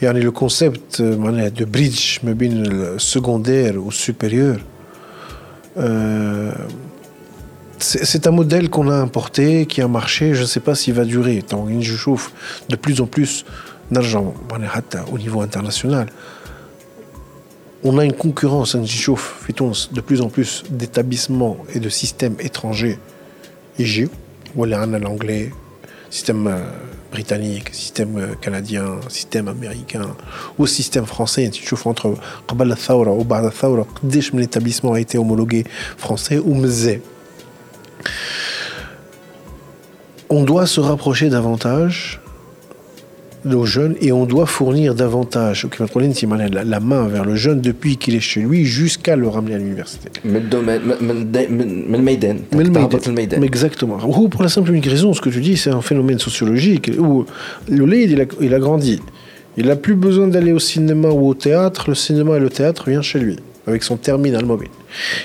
[0.00, 4.58] Et le concept euh, de bridge, le euh, secondaire ou supérieur,
[7.78, 11.04] c'est un modèle qu'on a importé, qui a marché, je ne sais pas s'il va
[11.04, 11.42] durer.
[11.42, 12.32] Tant je chauffe
[12.68, 13.44] de plus en plus
[13.90, 14.34] d'argent,
[15.12, 16.08] au niveau international.
[17.84, 22.98] On a une concurrence, hein, de plus en plus d'établissements et de systèmes étrangers
[23.78, 24.08] EGU,
[24.54, 25.50] ou en anglais,
[26.10, 26.58] système euh,
[27.10, 30.14] britannique, système euh, canadien, système américain,
[30.58, 32.14] ou système français, et tu entre
[32.46, 35.64] Kabbalah Thaura ou Bada Thaura, dès que l'établissement a été homologué
[35.96, 37.02] français ou Mzé.
[40.28, 42.20] On doit se rapprocher davantage
[43.44, 45.66] nos jeunes et on doit fournir davantage
[46.64, 50.08] la main vers le jeune depuis qu'il est chez lui jusqu'à le ramener à l'université.
[53.42, 53.98] Exactement.
[53.98, 57.24] Pour la simple raison, ce que tu dis, c'est un phénomène sociologique où
[57.68, 57.92] le
[58.40, 59.00] il a grandi.
[59.56, 61.84] Il n'a plus besoin d'aller au cinéma ou au théâtre.
[61.88, 63.36] Le cinéma et le théâtre viennent chez lui
[63.66, 64.70] avec son terminal mobile.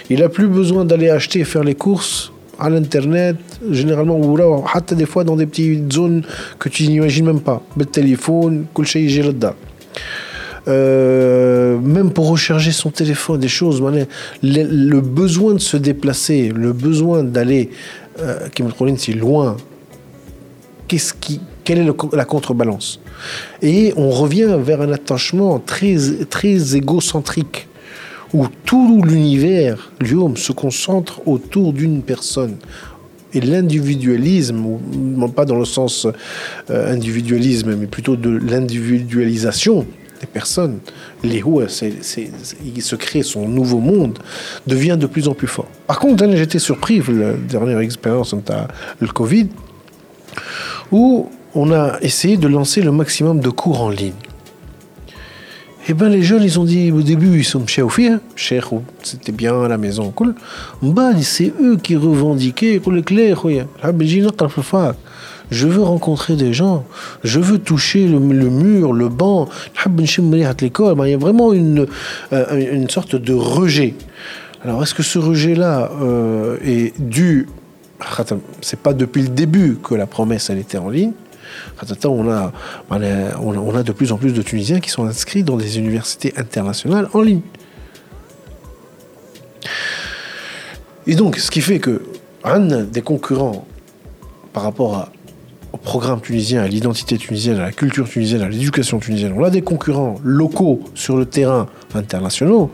[0.10, 3.38] Il n'a plus besoin d'aller acheter et faire les courses à l'internet,
[3.72, 6.24] généralement, ou حتى des fois dans des petites zones
[6.60, 7.62] que tu n'imagines même pas.
[7.92, 8.84] Téléphone, tout
[10.68, 13.82] euh, même pour recharger son téléphone, des choses,
[14.44, 17.70] le, besoin de se déplacer, le besoin d'aller,
[18.54, 19.56] qui euh, me si loin,
[20.88, 23.00] qu'est-ce qui, quelle est la contrebalance?
[23.62, 25.96] Et on revient vers un attachement très,
[26.30, 27.68] très égocentrique
[28.34, 32.56] où tout l'univers, l'homme, se concentre autour d'une personne.
[33.34, 34.64] Et l'individualisme,
[35.28, 36.08] pas dans le sens
[36.70, 39.86] euh, individualisme, mais plutôt de l'individualisation
[40.20, 40.80] des personnes,
[41.24, 41.42] les
[42.02, 42.32] c'est-
[42.76, 44.18] il se crée son nouveau monde,
[44.66, 45.68] devient de plus en plus fort.
[45.86, 48.34] Par contre, hein, j'étais surpris, la dernière expérience,
[49.00, 49.48] le Covid,
[50.92, 54.14] où on a essayé de lancer le maximum de cours en ligne.
[55.90, 58.20] Eh bien, les jeunes, ils ont dit au début, ils sont chéoufis, hein.
[58.36, 58.72] cher,
[59.04, 60.14] c'était bien à la maison.
[60.82, 63.46] Bah, c'est eux qui revendiquaient le clair.
[63.82, 63.92] Ah,
[65.50, 66.84] je veux rencontrer des gens,
[67.24, 69.48] je veux toucher le, mur, le banc.
[69.78, 71.86] Ah, ben, ben, il y a vraiment une,
[72.34, 73.94] euh, une sorte de rejet.
[74.66, 77.48] Alors, est-ce que ce rejet-là euh, est dû.
[78.02, 78.26] Ah,
[78.62, 81.14] c'est pas depuis le début que la promesse elle était en ligne,
[82.06, 82.52] on, a,
[82.90, 87.10] on a de plus en plus de Tunisiens qui sont inscrits dans des universités internationales
[87.14, 87.42] en ligne.
[91.06, 92.04] Et donc, ce qui fait que
[92.44, 93.66] un des concurrents
[94.54, 95.10] par rapport
[95.72, 99.50] au programme tunisien, à l'identité tunisienne, à la culture tunisienne, à l'éducation tunisienne, on a
[99.50, 102.72] des concurrents locaux sur le terrain internationaux,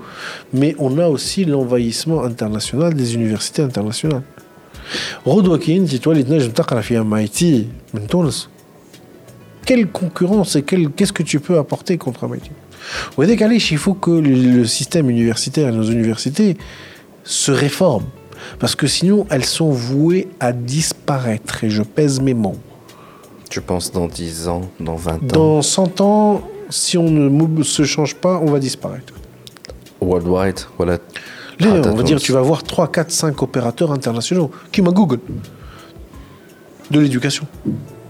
[0.54, 4.24] mais on a aussi l'envahissement international des universités internationales.
[5.26, 7.68] Rodwakin, toi, la fille MIT,
[9.66, 12.52] quelle concurrence et qu'est-ce que tu peux apporter contre un métier
[13.18, 16.58] Wedek Kalish, il faut que le système universitaire et nos universités
[17.24, 18.06] se réforment.
[18.60, 21.64] Parce que sinon, elles sont vouées à disparaître.
[21.64, 22.58] Et je pèse mes mots.
[23.50, 25.20] Tu penses dans 10 ans, dans 20 ans?
[25.22, 29.14] Dans 100 ans, si on ne se change pas, on va disparaître.
[30.02, 30.98] Worldwide, voilà.
[31.62, 34.52] Ah, on va dire, tu vas avoir 3, 4, 5 opérateurs internationaux.
[34.72, 35.20] Qui m'a Google?
[36.92, 37.48] De l'éducation.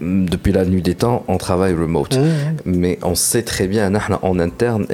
[0.00, 2.18] depuis la nuit des temps, on travaille remote.
[2.64, 3.92] Mais on sait très bien,
[4.22, 4.86] en interne,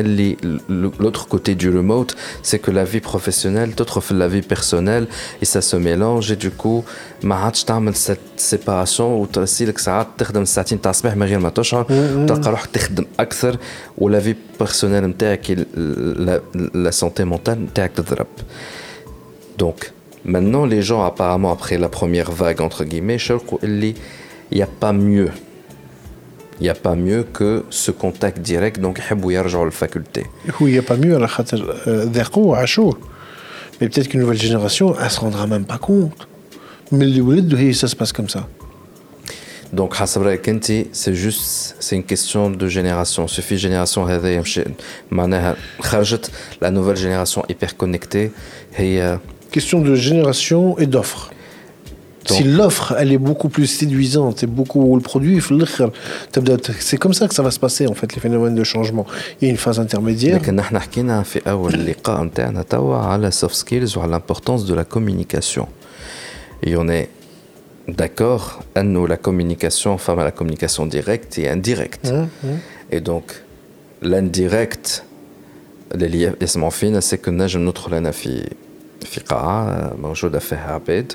[0.99, 5.07] l'autre côté du remote, c'est que la vie professionnelle, d'autres la vie personnelle,
[5.43, 6.85] et ça se mélange, et du coup,
[7.23, 7.37] ma
[7.95, 9.27] cette séparation, ou
[13.99, 15.15] ou la vie personnelle,
[16.75, 17.59] la santé mentale,
[19.59, 19.93] donc,
[20.25, 23.19] maintenant, les gens, apparemment, après la première vague, entre guillemets,
[24.51, 25.31] il n'y a pas mieux.
[26.61, 30.27] Il n'y a pas mieux que ce contact direct, donc il y a la faculté.
[30.61, 31.29] Oui, il n'y a pas mieux, à
[31.89, 32.97] euh, chaud.
[33.81, 36.29] Mais peut-être qu'une nouvelle génération, elle ne se rendra même pas compte.
[36.93, 37.07] Mais
[37.75, 38.47] ça se passe comme ça.
[39.73, 39.97] Donc,
[40.93, 43.27] c'est juste c'est une question de génération.
[43.27, 44.05] Il suffit génération
[46.61, 48.31] la nouvelle génération hyper connectée.
[48.79, 49.17] Euh,
[49.51, 51.34] question de génération et d'offres.
[52.27, 55.41] Si l'offre, elle est beaucoup plus séduisante et beaucoup où le produit,
[56.81, 59.07] c'est comme ça que ça va se passer en fait les phénomènes de changement.
[59.41, 60.37] Il y a une phase intermédiaire.
[60.37, 64.85] لكن نحن حكينا في أول لقاء نتاعنا توا على soft skills وعلى l'importance de la
[64.85, 65.67] communication.
[66.63, 67.09] Et on est
[67.89, 72.07] d'accord, nous la communication, femme à la communication directe et indirecte.
[72.07, 72.57] Hein, hein.
[72.91, 73.27] Et donc
[74.03, 75.03] l'indirect,
[75.95, 78.51] اللي يسمعوا فينا سي كنا نجم ندخل انا في
[79.05, 81.13] في قاعه موجوده فيها عباد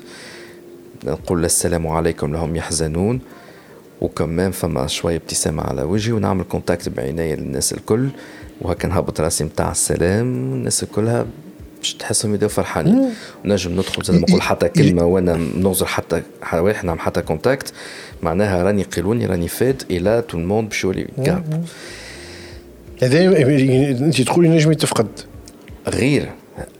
[1.04, 3.20] نقول السلام عليكم لهم يحزنون.
[4.00, 8.08] وكمان فما شوية ابتسامة على وجهي ونعمل كونتاكت بعيني للناس الكل.
[8.60, 11.26] وهكا نهبط راسي متاع السلام والناس كلها
[11.78, 13.10] باش تحسهم يبداو فرحانين.
[13.44, 16.22] ونجم ندخل زي ما نقول حتى كلمة وأنا نوزر حتى
[16.52, 17.72] واحد نعمل حتى كونتاكت
[18.22, 21.64] معناها راني قيلوني راني فات إلى تو الموند باش يولي يقرب
[23.02, 23.36] Et دايما
[24.06, 25.06] أنت تقولي نجم تفقد.
[25.88, 26.30] غير.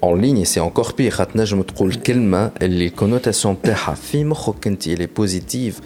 [0.03, 1.15] en ligne, c'est encore pire.
[1.15, 5.83] Ratna, je me trouve kelma, les connotations taha, fimokhokenti, elle est.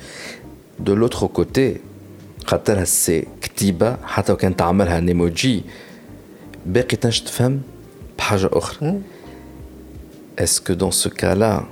[0.78, 1.82] De l'autre côté,
[2.46, 5.64] ratna, c'est ktiba, hatokent amal, un emoji,
[6.64, 7.60] bekitan shtfem,
[8.16, 8.78] page ochre.
[8.80, 9.00] Hmm.
[10.36, 11.64] Est-ce que dans ce cas-là,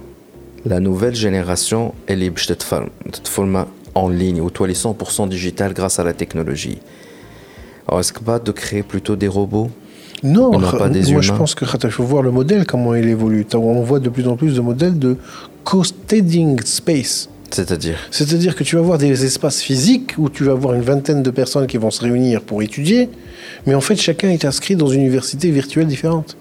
[0.65, 2.89] la nouvelle génération, elle est bchtetfem,
[3.95, 6.79] en ligne, ou toi, les 100% digital grâce à la technologie?
[7.91, 9.71] Est-ce que pas de créer plutôt des robots?
[10.23, 12.95] Non, Et non pas des moi je pense que il faut voir le modèle, comment
[12.95, 13.47] il évolue.
[13.55, 15.17] On voit de plus en plus de modèles de
[15.65, 17.29] co-steading space.
[17.51, 21.23] C'est-à-dire C'est-à-dire que tu vas avoir des espaces physiques où tu vas avoir une vingtaine
[21.23, 23.11] de personnes qui vont se réunir pour étudier,
[23.67, 26.37] mais en fait chacun est inscrit dans une université virtuelle différente.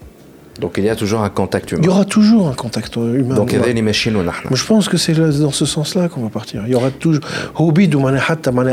[0.59, 1.95] Donc il y a toujours un contact Il y humain.
[1.95, 3.35] aura toujours un contact humain.
[3.35, 6.09] Donc il y a les machines ou Moi, je pense que c'est dans ce sens-là
[6.09, 6.63] qu'on va partir.
[6.65, 7.21] Il y aura toujours.
[7.55, 7.89] Hobby,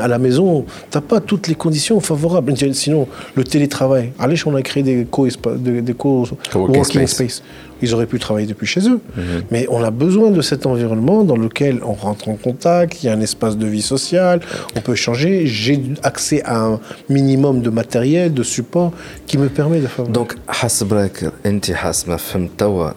[0.00, 2.54] à la maison, t'as pas toutes les conditions favorables.
[2.72, 4.12] Sinon, le télétravail.
[4.18, 5.26] Allez, on a créé des co
[5.56, 7.42] des, des co Coworking working space.
[7.82, 9.00] Ils auraient pu travailler depuis chez eux.
[9.16, 9.42] Mhm.
[9.50, 13.08] Mais on a besoin de cet environnement dans lequel on rentre en contact, il y
[13.08, 14.40] a un espace de vie sociale,
[14.76, 15.46] on peut changer.
[15.46, 18.92] J'ai accès à un minimum de matériel, de support
[19.26, 20.06] qui me permet de faire.
[20.06, 20.34] Donc,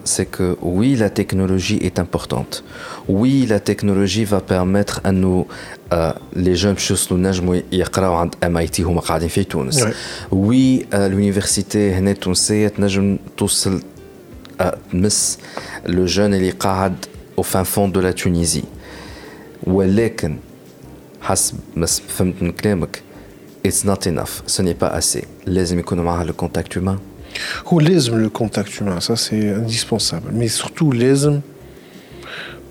[0.04, 2.64] c'est que oui, la technologie est importante.
[3.08, 5.46] Oui, la technologie va permettre à nous
[5.92, 9.86] euh, les jeunes بشوصلوا نجموا يقراوا عند ام هما قاعدين في تونس
[10.32, 13.82] وي اليونيفرسيتي هنا التونسيه تنجم توصل
[14.62, 14.74] à
[15.86, 16.94] le jeune est Qahad
[17.36, 18.64] au fin fond de la Tunisie.
[19.66, 20.36] ولكن
[21.20, 21.86] حسب ما
[23.64, 26.98] it's not enough ce n'est pas assez لازم يكون معها le contact humain
[27.66, 31.40] هو لازم le contact humain ça c'est indispensable mais surtout لازم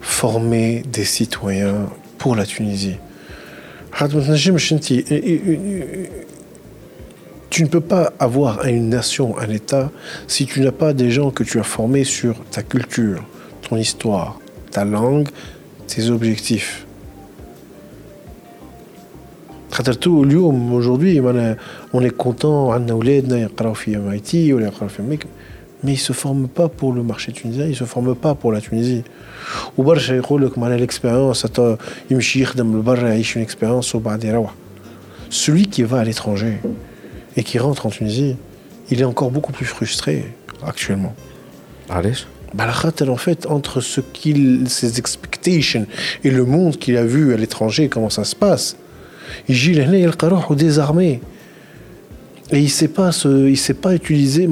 [0.02, 2.98] former des citoyens pour la Tunisie.
[7.52, 9.92] Tu ne peux pas avoir une nation, un État,
[10.26, 13.22] si tu n'as pas des gens que tu as formés sur ta culture,
[13.62, 14.40] ton histoire,
[14.72, 15.28] ta langue,
[15.88, 16.86] tes objectifs.
[19.72, 21.22] خاطر اليوم aujourd'hui
[21.94, 22.72] on est content
[25.84, 28.62] mais ils se forment pas pour le marché tunisien, ils se forment pas pour la
[28.62, 29.04] Tunisie.
[29.78, 31.46] Ou l'expérience
[33.36, 33.96] une expérience
[35.30, 36.60] Celui qui va à l'étranger,
[37.38, 38.36] et qui rentre en Tunisie,
[38.90, 40.26] il est encore beaucoup plus frustré
[40.66, 41.16] actuellement.
[41.90, 42.14] Allez.
[42.54, 45.86] Balakhat, elle, en fait, entre ce qu'il, ses expectations
[46.24, 48.76] et le monde qu'il a vu à l'étranger, comment ça se passe,
[49.48, 51.22] il est désarmé.
[52.52, 54.50] Et il ne sait, pas sait pas utiliser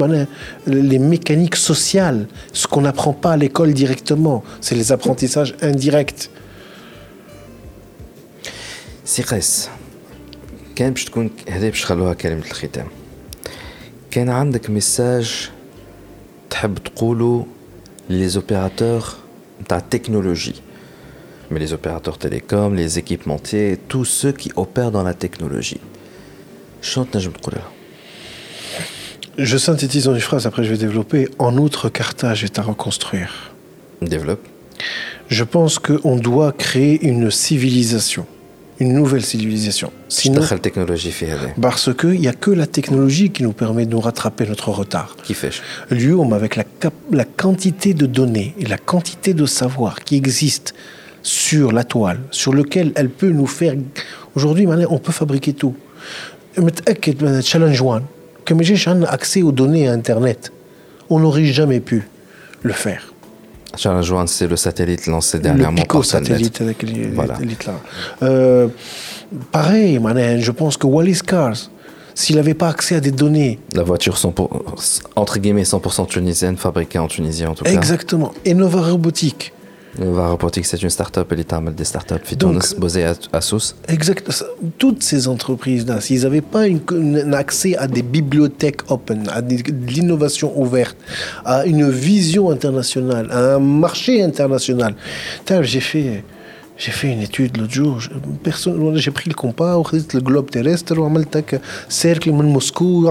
[0.66, 6.30] les mécaniques sociales, ce qu'on n'apprend pas à l'école directement, c'est les apprentissages indirects.
[9.04, 9.34] Cires,
[10.80, 12.86] كان باش تكون هذه باش خلوها كلمة الختام
[14.10, 15.50] كان عندك ميساج
[16.50, 17.46] تحب تقوله
[18.10, 19.04] لي زوبيراتور
[19.62, 20.54] نتاع التكنولوجي
[21.50, 25.80] mais les opérateurs télécoms, les équipementiers, tous ceux qui opèrent dans la technologie.
[29.38, 31.28] Je synthétise en une phrase, après je vais développer.
[31.38, 33.32] En outre, Carthage est à reconstruire.
[34.00, 34.44] Développe.
[35.28, 38.26] Je pense qu'on doit créer une civilisation
[38.80, 39.92] une nouvelle civilisation.
[40.08, 40.40] Sinon,
[41.60, 45.16] parce qu'il n'y a que la technologie qui nous permet de nous rattraper notre retard.
[45.22, 45.50] Qui fait
[45.90, 46.64] L'UOM, avec la,
[47.12, 50.74] la quantité de données et la quantité de savoir qui existe
[51.22, 53.74] sur la toile, sur lequel elle peut nous faire...
[54.34, 55.74] Aujourd'hui, on peut fabriquer tout.
[56.56, 56.60] Eh,
[57.22, 58.04] euh, Challenge One,
[58.44, 60.52] que j'ai accès aux données à Internet,
[61.10, 62.08] on n'aurait jamais pu
[62.62, 63.09] le faire.
[63.76, 67.34] Charles c'est le satellite lancé dernièrement le satellite avec voilà.
[67.66, 67.80] là.
[68.22, 68.68] Euh,
[69.52, 70.00] pareil,
[70.38, 71.70] je pense que Wallis Cars,
[72.14, 73.58] s'il n'avait pas accès à des données.
[73.74, 74.18] La voiture,
[75.16, 77.72] entre guillemets, 100% tunisienne, fabriquée en Tunisie en tout cas.
[77.72, 78.32] Exactement.
[78.44, 79.52] Et Nova Robotique.
[79.98, 82.22] Nova Robotique, c'est une start-up, elle est des start-up
[82.78, 83.74] basée à, à Sousse.
[83.88, 84.30] Exact.
[84.78, 90.58] Toutes ces entreprises-là, s'ils n'avaient pas un accès à des bibliothèques open, à de l'innovation
[90.58, 90.96] ouverte,
[91.44, 94.94] à une vision internationale, à un marché international.
[95.62, 96.24] J'ai fait.
[96.76, 97.98] J'ai fait une étude l'autre jour.
[98.94, 101.22] J'ai pris le compas, le globe terrestre, un
[101.90, 103.06] cercle de Moscou,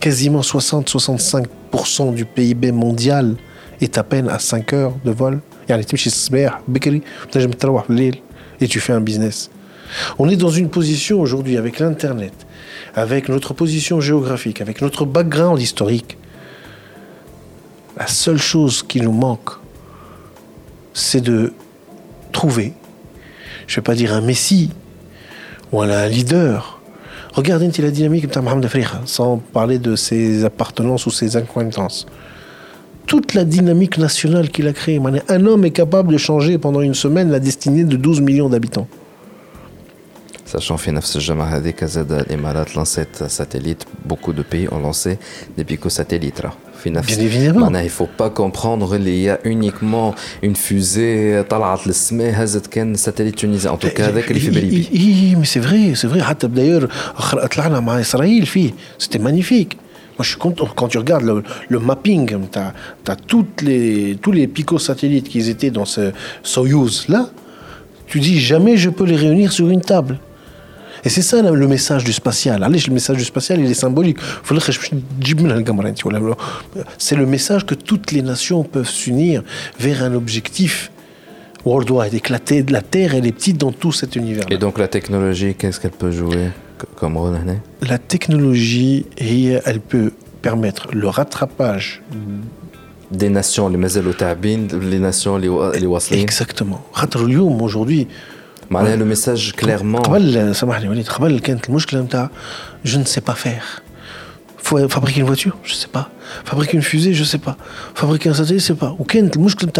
[0.00, 3.36] Quasiment 60-65% du PIB mondial
[3.80, 5.40] est à peine à 5 heures de vol.
[8.60, 9.50] Et tu fais un business.
[10.18, 12.46] On est dans une position aujourd'hui avec l'Internet,
[12.94, 16.18] avec notre position géographique, avec notre background historique.
[17.96, 19.50] La seule chose qui nous manque,
[20.92, 21.52] c'est de
[22.32, 22.72] trouver,
[23.66, 24.70] je ne vais pas dire un messie,
[25.72, 26.80] ou un leader.
[27.32, 32.06] Regardez la dynamique de Mohamed Afrika, sans parler de ses appartenances ou ses acquaintances
[33.08, 35.00] toute la dynamique nationale qu'il a créée.
[35.28, 38.86] Un homme est capable de changer pendant une semaine la destinée de 12 millions d'habitants.
[40.44, 40.90] Sachant que
[42.30, 45.18] l'Émirat lançait satellite, beaucoup de pays ont lancé
[45.56, 46.42] des pico-satellites.
[46.84, 47.68] Bien évidemment.
[47.68, 51.44] Il ne faut pas comprendre qu'il y a uniquement une fusée, euh,
[52.76, 53.72] un satellite tunisien.
[53.72, 56.20] En tout cas, avec les Oui, eh, eh, eh, mais c'est vrai, c'est vrai.
[56.48, 56.88] D'ailleurs,
[57.98, 58.44] Israël,
[58.98, 59.76] c'était magnifique.
[60.18, 60.66] Moi, je suis content.
[60.74, 62.74] Quand tu regardes le, mapping, tu as,
[63.62, 66.12] les, tous les picosatellites qui étaient dans ce
[66.42, 67.30] Soyuz là.
[68.06, 70.18] Tu dis jamais je peux les réunir sur une table.
[71.04, 72.64] Et c'est ça le message du spatial.
[72.64, 74.18] Allez, le message du spatial, il est symbolique.
[76.98, 79.42] C'est le message que toutes les nations peuvent s'unir
[79.78, 80.90] vers un objectif
[81.64, 84.44] worldwide, éclater de la Terre, elle est petite dans tout cet univers.
[84.50, 86.48] Et donc la technologie, qu'est-ce qu'elle peut jouer?
[87.82, 90.12] La technologie, elle peut
[90.42, 92.02] permettre le rattrapage
[93.10, 96.18] des nations, les les nations, les waslin.
[96.18, 96.84] Exactement.
[97.60, 98.06] Aujourd'hui,
[98.70, 100.02] le message clairement.
[102.84, 103.82] Je ne sais pas faire.
[104.62, 106.10] Fabriquer une voiture, je ne sais pas.
[106.44, 107.56] Fabriquer une fusée, je ne sais pas.
[107.94, 108.94] Fabriquer un satellite, je ne sais pas.
[108.98, 109.04] Ou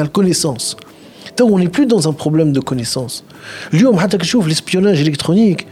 [0.02, 0.76] la connaissance.
[1.40, 3.24] On n'est plus dans un problème de connaissance.
[3.72, 5.66] L'espionnage électronique,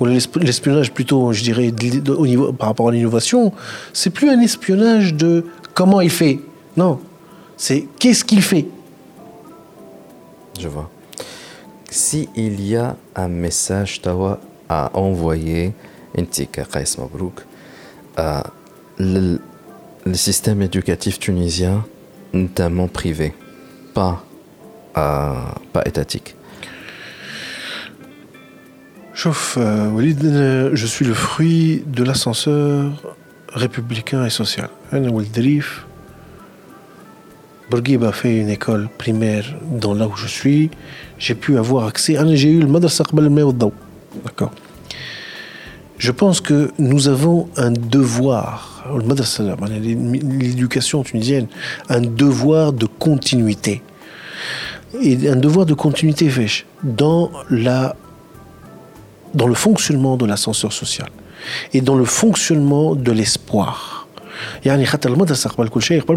[0.00, 1.72] ou l'espionnage plutôt, je dirais,
[2.16, 3.52] au niveau, par rapport à l'innovation,
[3.92, 5.44] c'est plus un espionnage de
[5.74, 6.40] comment il fait.
[6.76, 7.00] Non,
[7.56, 8.66] c'est qu'est-ce qu'il fait.
[10.60, 10.90] Je vois
[11.94, 15.72] si il y a un message tawa à envoyer
[18.16, 18.44] à
[18.98, 19.38] le
[20.14, 21.84] système éducatif tunisien
[22.32, 23.32] notamment privé
[23.94, 24.24] pas
[24.96, 25.34] euh,
[25.72, 26.36] pas étatique
[29.26, 30.20] euh, Walid,
[30.74, 33.16] je suis le fruit de l'ascenseur
[33.54, 34.68] républicain et social.
[37.70, 40.70] Bourguib a fait une école primaire dans là où je suis
[41.18, 42.18] j'ai pu avoir accès.
[42.36, 43.04] J'ai eu le madrasa
[44.24, 44.52] D'accord.
[45.96, 48.84] Je pense que nous avons un devoir,
[49.70, 51.46] l'éducation tunisienne,
[51.88, 53.80] un devoir de continuité
[55.02, 56.30] et un devoir de continuité
[56.82, 57.96] dans, la,
[59.34, 61.08] dans le fonctionnement de l'ascenseur social
[61.72, 64.00] et dans le fonctionnement de l'espoir.
[64.64, 66.16] يعني حتى المدرسه قبل كل شيء قبل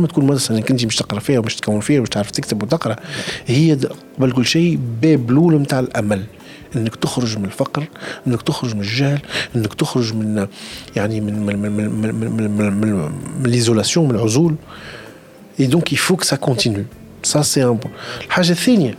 [17.24, 17.92] ça, c'est un point.
[18.36, 18.96] L'hajethigne,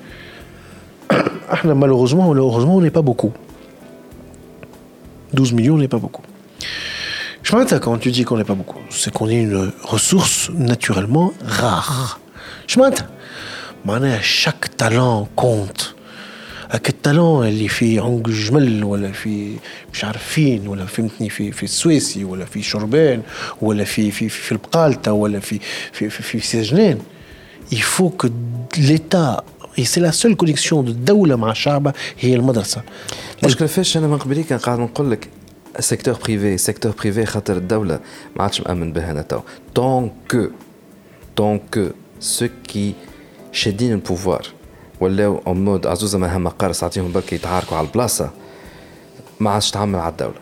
[1.11, 3.33] ah, malheureusement, malheureusement, on n'est pas beaucoup.
[5.33, 6.23] 12 millions, on n'est pas beaucoup.
[7.43, 8.79] Je quand tu dis qu'on n'est pas beaucoup.
[8.91, 12.21] C'est qu'on est une ressource naturellement rare.
[12.67, 13.07] Je m'attends.
[14.21, 15.97] Chaque talent compte.
[16.69, 19.53] À quel talent elle fait en Gujmel, ou elle fait
[19.93, 23.23] Charfine, ou elle fait Suisse, ou elle fait Chorben,
[23.63, 24.11] ou elle fait
[25.11, 25.63] ou elle fait Sejnen.
[25.95, 26.99] Fait, fait, fait, fait, fait, fait, fait,
[27.71, 28.29] il faut que
[28.77, 29.45] l'État
[29.77, 31.37] et c'est la seule connexion de Daoula
[32.21, 32.83] et le Madrasa.
[33.41, 34.55] Parce le je suis en train de dire que
[35.77, 37.61] le secteur privé, secteur privé, le
[39.73, 40.53] Tant que,
[41.37, 42.97] tant que ceux qui
[43.53, 44.41] le pouvoir,
[45.01, 47.39] ou en mode ça et
[49.95, 50.35] à.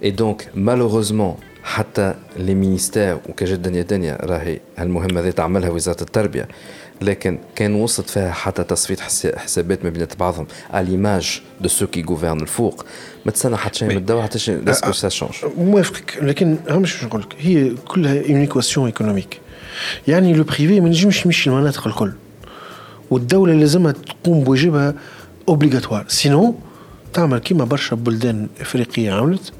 [0.00, 6.48] Et donc, malheureusement, حتى لي مينيستير وكجد دنيا دنيا راهي هالمهمه هذه تعملها وزارة التربية
[7.02, 8.96] لكن كان وصلت فيها حتى تصفيه
[9.36, 12.86] حسابات ما بين بعضهم ليماج دو سو كي غوفرن الفوق
[13.26, 17.20] ما تستنى حتى شيء من الدواء حتى شيء لاسكو سا شونج موافقك لكن مش نقول
[17.20, 19.40] لك هي كلها اون ايكواسيون ايكونوميك
[20.08, 22.12] يعني لو بريفي ما نجمش يمشي المناطق الكل.
[23.10, 24.94] والدولة لازمها تقوم بواجبها
[25.48, 26.54] اوبليغاتوار سينو
[27.12, 29.52] تعمل كيما برشا بلدان إفريقية عملت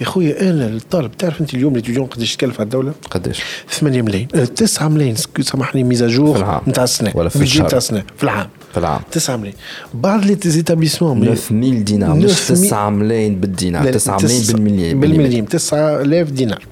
[0.00, 4.28] يا خويا أنا الطالب تعرف أنت اليوم ليتيديون قداش تكلف على الدولة؟ قداش؟ 8 ملايين.
[4.54, 7.12] 9 ملايين سامحني ميزاجور نتاع السنة.
[7.14, 8.04] ولا في الشهر نتاع السنة.
[8.16, 8.48] في العام.
[8.72, 9.00] في العام.
[9.10, 9.56] 9 ملايين.
[9.94, 13.92] بعض لي زيتابليسمون 9000 دينار مش 9 ملايين بالدينار.
[13.92, 16.66] 9 ملايين بالمليون بالمليون 9000 دينار.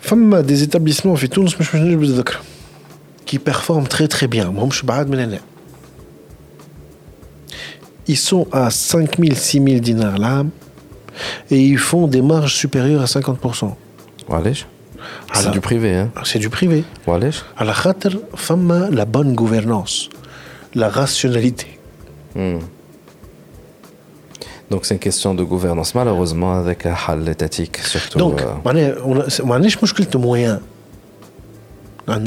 [0.00, 2.36] فما دي زيتابليسمون في تونس مش مش نجبد الذكر
[3.26, 5.40] كي بيرفورم تري تري بيان ماهمش بعاد من هنا
[8.08, 10.50] ils sont à 5 000, 6 000 dinars l'âme
[11.50, 13.74] et ils font des marges supérieures à 50%.
[15.34, 15.94] C'est du privé.
[15.94, 16.10] Hein?
[16.24, 16.84] C'est du privé.
[17.56, 20.08] À la khater, femme la bonne gouvernance,
[20.74, 21.78] la rationalité.
[22.34, 22.58] Hmm.
[24.70, 28.18] Donc c'est une question de gouvernance, malheureusement, avec un hal étatique, surtout.
[28.18, 29.58] Donc, on a
[30.12, 30.60] de moyens.
[32.06, 32.18] On a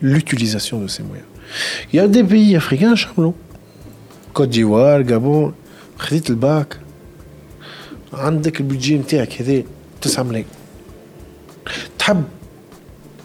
[0.00, 1.26] l'utilisation de ces moyens.
[1.92, 3.34] Il y a des pays africains, Chamlon.
[4.38, 5.54] كوت ديوار غابون
[5.98, 6.80] خديت الباك
[8.12, 9.40] عندك البيجي نتاعك
[10.22, 10.46] ملايين
[11.98, 12.24] تحب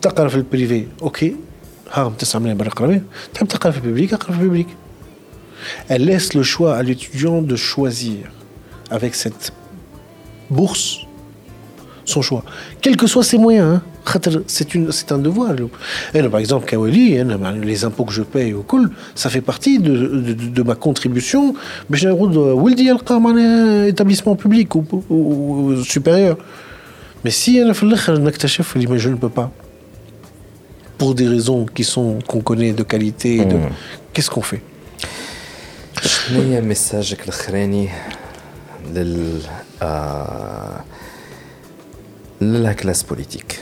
[0.01, 1.35] تقرا في البريفي اوكي
[2.39, 3.01] ملايين برا قرا
[3.33, 3.79] تحب تقرا في
[4.13, 4.65] اقرا في
[5.89, 8.21] Elle laisse le choix à l'étudiant de choisir
[8.89, 9.53] avec cette
[10.49, 10.87] bourse
[12.05, 12.43] son choix,
[12.81, 13.79] quels que soient ses moyens.
[14.47, 15.51] C'est un devoir.
[16.13, 17.23] Eh, par exemple, Kaweli, eh,
[17.61, 20.75] les impôts que je paye au col, ça fait partie de, de, de, de ma
[20.75, 21.55] contribution.
[21.89, 26.37] Mais j'ai un établissement public ou, ou, ou supérieur.
[27.23, 29.51] Mais si je ne peux pas,
[30.97, 33.69] pour des raisons qui sont qu'on connaît de qualité, mmh.
[34.13, 34.61] qu'est-ce qu'on fait?
[36.05, 37.89] شنو ميساجك الاخراني
[38.93, 39.41] لل
[39.81, 40.83] آه...
[42.41, 43.59] للا كلاس بوليتيك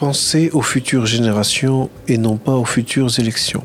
[0.00, 3.64] penser aux futures générations et non pas aux futures élections.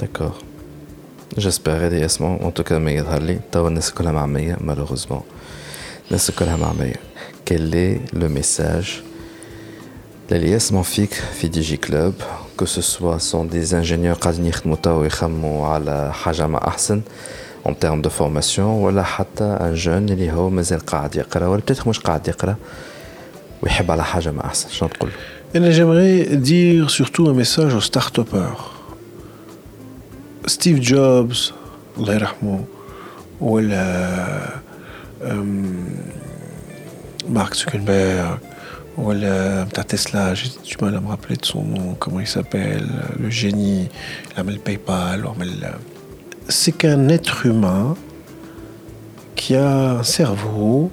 [0.00, 0.38] D'accord.
[1.36, 2.44] J'espérais des esmons.
[2.44, 5.24] En tout cas, mais rallye, tawa neskola marmeya, malheureusement.
[6.10, 6.96] Neskola marmeya.
[7.44, 9.04] Quel est le message
[10.28, 12.14] L'alias Manfik Fidigi Club,
[12.56, 15.10] que ce soit sont des ingénieurs qui travaillent
[15.74, 17.02] à la Hajama Ahsen,
[17.64, 19.06] en termes de formation, ou là,
[19.38, 22.54] un jeune qui est en train de se faire, peut-être qu'il est en de se
[25.52, 28.72] et j'aimerais dire surtout un message aux start-upers.
[30.46, 31.52] Steve Jobs,
[31.98, 32.64] Allah Rahman,
[33.40, 33.60] ou
[37.28, 38.38] Mark Zuckerberg,
[38.96, 39.12] ou
[39.86, 42.86] Tesla, je ne sais pas si tu m'as rappelé de son nom, comment il s'appelle,
[43.18, 43.88] le génie,
[44.34, 45.24] il a mis le PayPal.
[46.48, 47.96] C'est qu'un être humain
[49.36, 50.90] qui a un cerveau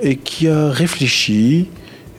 [0.00, 1.68] et qui a réfléchi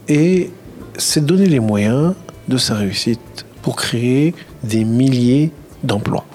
[0.07, 0.49] et
[0.97, 2.13] s'est donné les moyens
[2.47, 5.51] de sa réussite pour créer des milliers
[5.83, 6.25] d'emplois.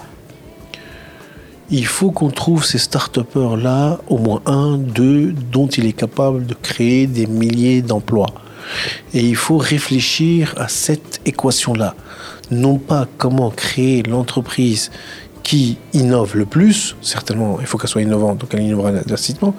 [1.70, 6.55] Il faut qu'on trouve ces start-upers-là, au moins un, deux, dont il est capable de
[6.55, 8.28] créer des milliers d'emplois.
[9.14, 11.95] Et il faut réfléchir à cette équation-là.
[12.51, 14.90] Non pas comment créer l'entreprise
[15.43, 19.55] qui innove le plus, certainement il faut qu'elle soit innovante, donc elle innovera drastiquement,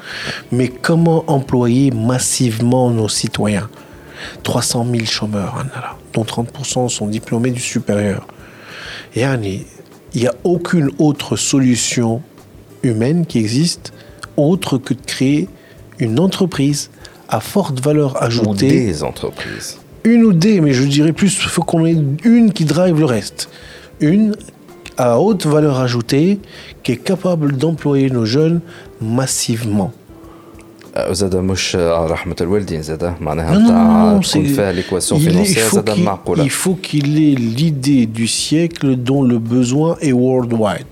[0.51, 3.69] mais comment employer massivement nos citoyens?
[4.43, 5.65] 300 000 chômeurs,
[6.13, 8.25] dont 30% sont diplômés du supérieur.
[9.15, 9.23] Et
[10.13, 12.21] il n'y a aucune autre solution
[12.83, 13.93] humaine qui existe
[14.37, 15.49] autre que de créer
[15.99, 16.89] une entreprise
[17.29, 18.65] à forte valeur ajoutée.
[18.65, 19.77] Ou des entreprises.
[20.03, 23.05] Une ou des, mais je dirais plus, il faut qu'on ait une qui drive le
[23.05, 23.49] reste.
[23.99, 24.35] Une
[24.97, 26.39] à haute valeur ajoutée
[26.83, 28.61] qui est capable d'employer nos jeunes
[29.01, 29.91] massivement.
[31.11, 35.83] زاد مش رحمة الوالدين زاد معناها تكون فيها ليكواسيون فينونسيير
[36.37, 40.85] Il faut qu'il ait l'idée du siècle dont le besoin est worldwide.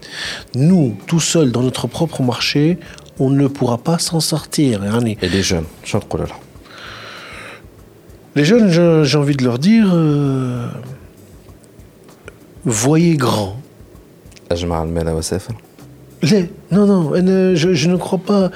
[0.56, 2.80] Nous, tout seuls dans notre propre marché,
[3.20, 4.82] on ne pourra pas s'en sortir.
[5.22, 6.40] Et les jeunes, شنو نقول لهم؟
[8.34, 8.70] Les jeunes,
[9.04, 10.68] j'ai envie de leur dire, euh,
[12.64, 13.61] voyez grand.
[14.52, 15.54] Je اجمع المال وسافر
[16.24, 18.52] لا non non je, ne crois pas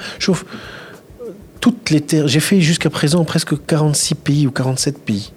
[1.60, 5.32] toutes les terres j'ai fait jusqu'à présent presque 46 pays ou 47 pays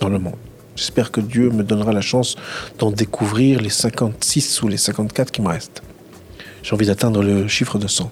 [0.00, 0.36] dans le monde
[0.76, 2.36] J'espère que Dieu me donnera la chance
[2.78, 5.82] d'en découvrir les 56 ou les 54 qui me restent.
[6.62, 8.10] J'ai envie d'atteindre le chiffre de 100.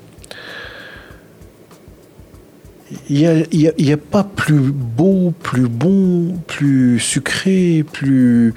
[3.11, 3.47] Il
[3.79, 8.55] n'y a, pas plus beau, plus bon, plus sucré, plus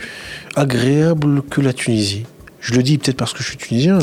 [0.56, 2.26] agréable que la Tunisie.
[2.60, 4.00] Je le dis peut-être parce que je suis tunisien.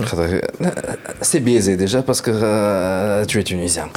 [1.20, 3.88] C'est biaisé déjà parce que tu es tunisien,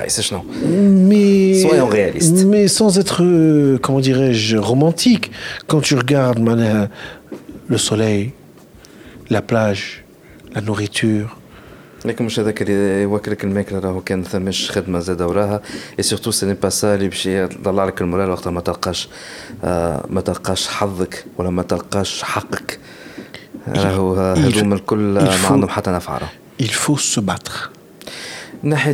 [0.59, 1.61] Mais.
[1.61, 2.43] Soyons réalistes.
[2.45, 5.31] Mais sans être, euh, comment dirais-je, romantique.
[5.67, 6.87] Quand tu regardes man, euh,
[7.67, 8.33] le soleil,
[9.29, 10.03] la plage,
[10.53, 11.37] la nourriture,
[12.05, 14.01] لكن مش هذاك اللي يوكلك الماكل راهو
[26.59, 27.71] il faut se battre.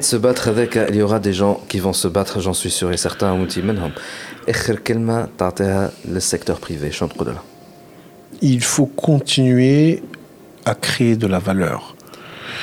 [0.01, 2.91] se battre هذاك il y aura des gens qui vont se battre j'en suis sûr
[2.91, 3.91] et certain وانت منهم.
[4.49, 7.35] اخر كلمة تعطيها للسيكتور بريفي شنو تقول
[8.41, 10.03] il faut continuer
[10.65, 11.95] à créer de la valeur.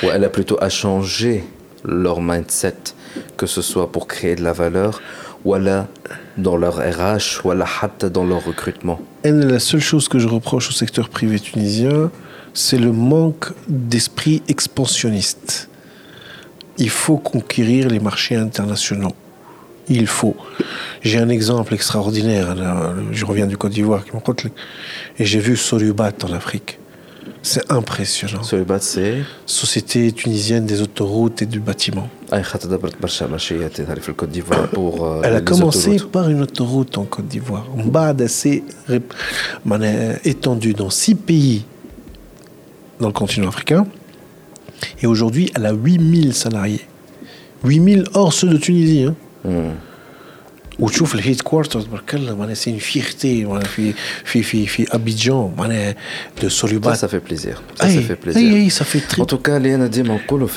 [0.03, 1.43] Ou elle plutôt à changer
[1.83, 2.75] leur mindset
[3.37, 5.01] que ce soit pour créer de la valeur
[5.45, 5.55] ou
[6.37, 7.53] dans leur RH, ou
[8.09, 8.99] dans leur recrutement.
[9.23, 12.11] Et la seule chose que je reproche au secteur privé tunisien,
[12.53, 15.69] c'est le manque d'esprit expansionniste.
[16.77, 19.13] Il faut conquérir les marchés internationaux.
[19.89, 20.35] Il faut.
[21.01, 22.55] J'ai un exemple extraordinaire.
[23.11, 24.03] Je reviens du Côte d'Ivoire,
[25.19, 26.79] et j'ai vu Sorubat en Afrique.
[27.43, 28.43] C'est impressionnant.
[29.45, 32.07] Société tunisienne des autoroutes et du bâtiment.
[35.23, 37.65] Elle a commencé par une autoroute en Côte d'Ivoire.
[37.75, 38.63] Mbad s'est
[40.23, 41.65] étendue dans six pays
[42.99, 43.87] dans le continent africain.
[45.01, 46.85] Et aujourd'hui, elle a 8000 salariés.
[47.63, 49.05] 8000 hors ceux de Tunisie.
[49.05, 49.15] Hein.
[50.79, 50.83] Et
[56.95, 57.61] Ça fait plaisir.
[57.77, 57.87] Ça
[59.21, 60.01] En tout cas, les gens qui
[60.33, 60.47] ont le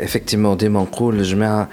[0.00, 1.68] Effectivement, le jumea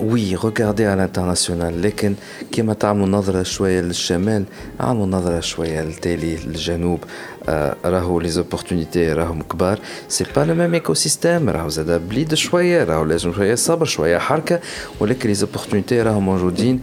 [0.00, 2.14] وي روغاردي على الانترناسيونال لكن
[2.52, 4.44] كيما تعملوا نظره شوية للشمال
[4.80, 7.04] عملوا نظره شوية للتالي للجنوب
[7.84, 9.78] راهو لي زوبورتونيتي راهم كبار
[10.08, 14.18] سي با لو ميم ايكو سيستيم راهو زاد بليد شوية راهو لازم شوية صبر شوية
[14.18, 14.60] حركه
[15.00, 16.80] ولكن لي زوبورتونيتي راهم موجودين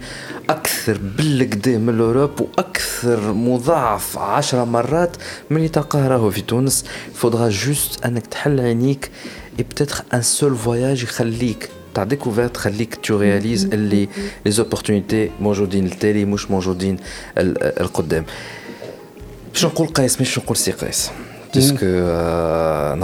[0.50, 5.16] أكثر بالكدا من الاوروب وأكثر مضاعف عشرة مرات
[5.50, 6.84] من اللي تلقاه راهو في تونس
[7.14, 9.10] فودرا جوست انك تحل عينيك
[9.58, 14.08] اي بتاتر ان سول فواياج يخليك تاع ديكوفيرت خليك تو اللي
[15.40, 16.96] موجودين التالي مش موجودين
[17.38, 18.24] القدام
[19.52, 21.10] باش نقول قيس مش نقول سي قيس
[21.52, 22.98] puisque mm.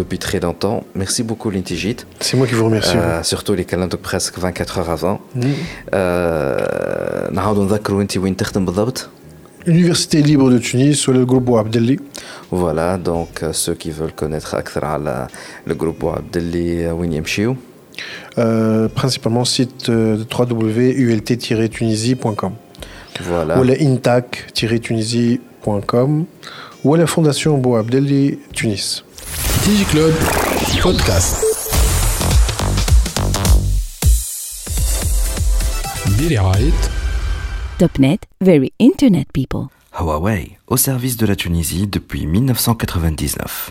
[0.00, 0.78] depuis très longtemps.
[1.02, 1.98] Merci beaucoup, Lintigit.
[2.24, 2.96] C'est moi qui vous remercie.
[2.96, 3.22] Hein.
[3.22, 5.20] Surtout les calendres presque 24 heures avant.
[5.36, 5.52] Mm.
[9.68, 11.98] Université libre de Tunis sur le groupe Bouabdelli.
[12.50, 15.26] Voilà, donc euh, ceux qui veulent connaître euh,
[15.66, 17.20] le groupe Bouabdelli, euh, Winnie
[18.38, 22.52] euh, Principalement site www.ult-tunisie.com.
[23.20, 23.60] Voilà.
[23.60, 26.24] Ou la intac-tunisie.com.
[26.84, 29.04] Ou la fondation Bouabdelli Tunis.
[29.64, 30.14] DigiClub
[30.80, 31.44] Podcast.
[36.16, 36.38] Billy
[37.78, 39.68] Topnet, very internet people.
[39.92, 43.66] Huawei, au service de la Tunisie depuis 1999.